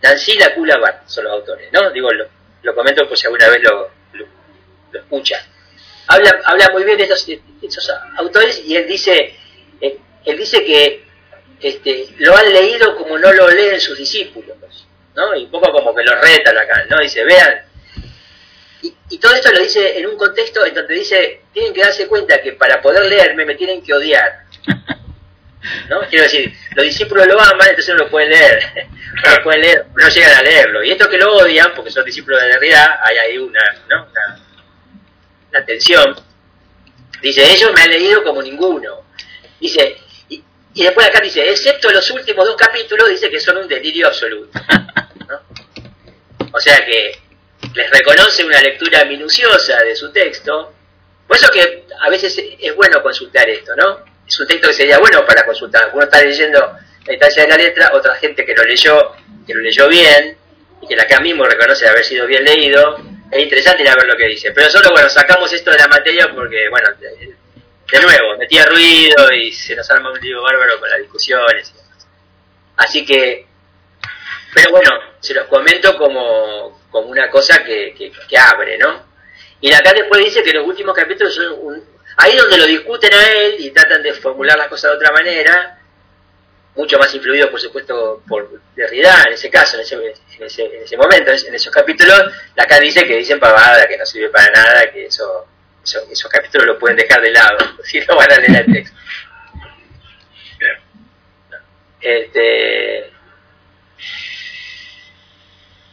[0.02, 1.90] Nancy Lacula Bart son los autores, ¿no?
[1.90, 2.26] Digo, lo,
[2.62, 3.90] lo comento por si alguna vez lo,
[4.94, 5.40] lo, escuchan
[6.06, 9.34] habla, habla muy bien de estos, autores y él dice,
[9.80, 11.04] eh, él dice que
[11.60, 14.56] este, lo han leído como no lo leen sus discípulos,
[15.14, 15.34] ¿no?
[15.34, 16.98] Y un poco como que lo retan acá, ¿no?
[17.00, 17.62] Dice, vean.
[18.82, 22.06] Y, y, todo esto lo dice en un contexto en donde dice, tienen que darse
[22.06, 24.44] cuenta que para poder leerme me tienen que odiar.
[25.88, 26.00] ¿No?
[26.10, 28.88] Quiero decir, los discípulos lo aman, entonces no lo pueden leer.
[29.24, 30.82] No lo pueden leer, no llegan a leerlo.
[30.82, 34.08] Y estos que lo odian, porque son discípulos de Derrida, hay ahí una, ¿no?
[34.10, 34.43] Una,
[35.60, 36.14] atención,
[37.20, 39.04] dice, ellos me han leído como ninguno.
[39.60, 39.96] Dice,
[40.28, 40.42] y,
[40.74, 44.58] después acá dice, excepto los últimos dos capítulos, dice que son un delirio absoluto.
[46.56, 47.18] O sea que
[47.74, 50.72] les reconoce una lectura minuciosa de su texto.
[51.26, 54.04] Por eso que a veces es bueno consultar esto, ¿no?
[54.24, 55.90] Es un texto que sería bueno para consultar.
[55.92, 56.60] Uno está leyendo
[57.06, 59.12] la instancia de la letra, otra gente que lo leyó,
[59.44, 60.36] que lo leyó bien,
[60.80, 62.98] y que la acá mismo reconoce haber sido bien leído,
[63.30, 64.52] es interesante ir a ver lo que dice.
[64.52, 69.52] Pero solo, bueno, sacamos esto de la materia porque, bueno, de, nuevo, metía ruido y
[69.52, 71.72] se nos arma un lío bárbaro con las discusiones.
[72.76, 73.46] Así que,
[74.52, 79.06] pero bueno, se los comento como, como una cosa que, que, abre, ¿no?
[79.60, 81.84] Y acá después dice que los últimos capítulos son un,
[82.16, 85.73] ahí donde lo discuten a él y tratan de formular las cosas de otra manera,
[86.76, 90.82] mucho más influido, por supuesto, por Derrida, en ese caso, en ese, en ese, en
[90.82, 92.24] ese momento, en esos capítulos,
[92.56, 95.46] acá dice que dicen pavada, que no sirve para nada, que eso,
[95.84, 98.96] esos capítulos lo pueden dejar de lado, si no van a leer el texto.
[102.00, 103.10] Este,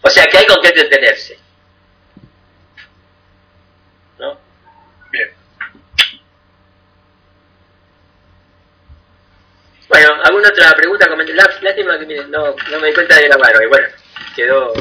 [0.01, 1.41] o sea que hay con qué detenerse.
[9.91, 10.07] Bueno,
[10.41, 11.07] ¿alguna otra pregunta?
[11.33, 13.67] Lástima que no, no me di cuenta de grabar hoy.
[13.67, 13.87] Bueno,
[14.35, 14.73] quedó,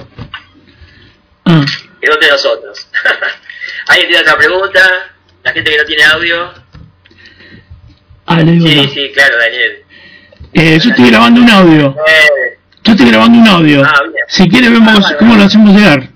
[1.45, 1.65] ah.
[2.01, 2.89] quedó de nosotros.
[3.89, 5.11] ¿Alguien tiene otra pregunta?
[5.43, 6.53] La gente que no tiene audio.
[8.27, 9.85] Ah, sí, sí, claro, Daniel.
[10.53, 11.97] Eh, yo estoy grabando un audio.
[12.07, 12.59] Eh.
[12.85, 13.83] Yo estoy grabando un audio.
[13.85, 16.09] Ah, si quieres vemos ah, cómo lo hacemos llegar.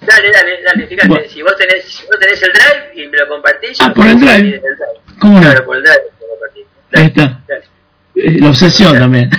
[0.00, 3.28] Dale, dale, dale, fíjate, si, vos tenés, si vos tenés el drive y me lo
[3.28, 3.78] compartís...
[3.80, 4.62] Ah, por el drive.
[5.20, 5.42] ¿Cómo no?
[5.42, 6.02] Claro, por el drive.
[6.94, 7.40] Ahí está.
[7.46, 7.64] Dale.
[8.22, 9.30] La obsesión también.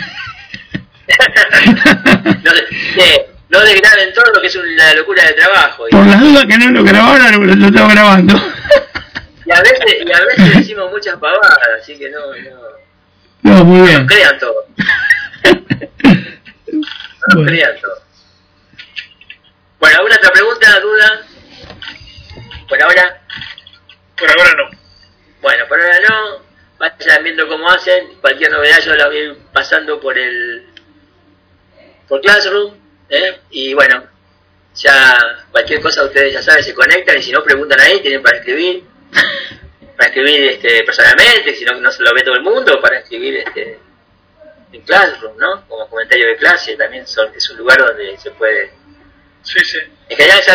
[2.44, 5.86] no, de, no desgraben todo lo que es una locura de trabajo.
[5.92, 8.34] Por la duda que no lo grabara, lo, lo estaba grabando.
[9.46, 12.72] y a veces, y a veces decimos muchas pavadas, así que no, no.
[13.44, 14.02] No, muy bien.
[14.02, 14.66] No crean todo.
[17.36, 18.02] no crean todo.
[19.80, 21.22] Bueno, ¿alguna otra pregunta, duda?
[22.70, 23.22] ¿Por ahora?
[24.18, 24.70] Por ahora no.
[25.42, 26.51] Bueno, por ahora no
[26.82, 30.66] vayan viendo cómo hacen, cualquier novedad yo la voy pasando por el
[32.08, 32.74] por Classroom,
[33.08, 33.40] ¿eh?
[33.52, 34.04] y bueno,
[34.76, 35.18] ya
[35.52, 38.84] cualquier cosa ustedes ya saben, se conectan y si no preguntan ahí, tienen para escribir,
[39.96, 43.38] para escribir este, personalmente, si no, no se lo ve todo el mundo, para escribir
[43.38, 43.80] este
[44.74, 45.68] en Classroom, ¿no?
[45.68, 48.72] Como comentario de clase, también son, es un lugar donde se puede...
[49.44, 49.80] Sí, sí.
[50.08, 50.54] En general ya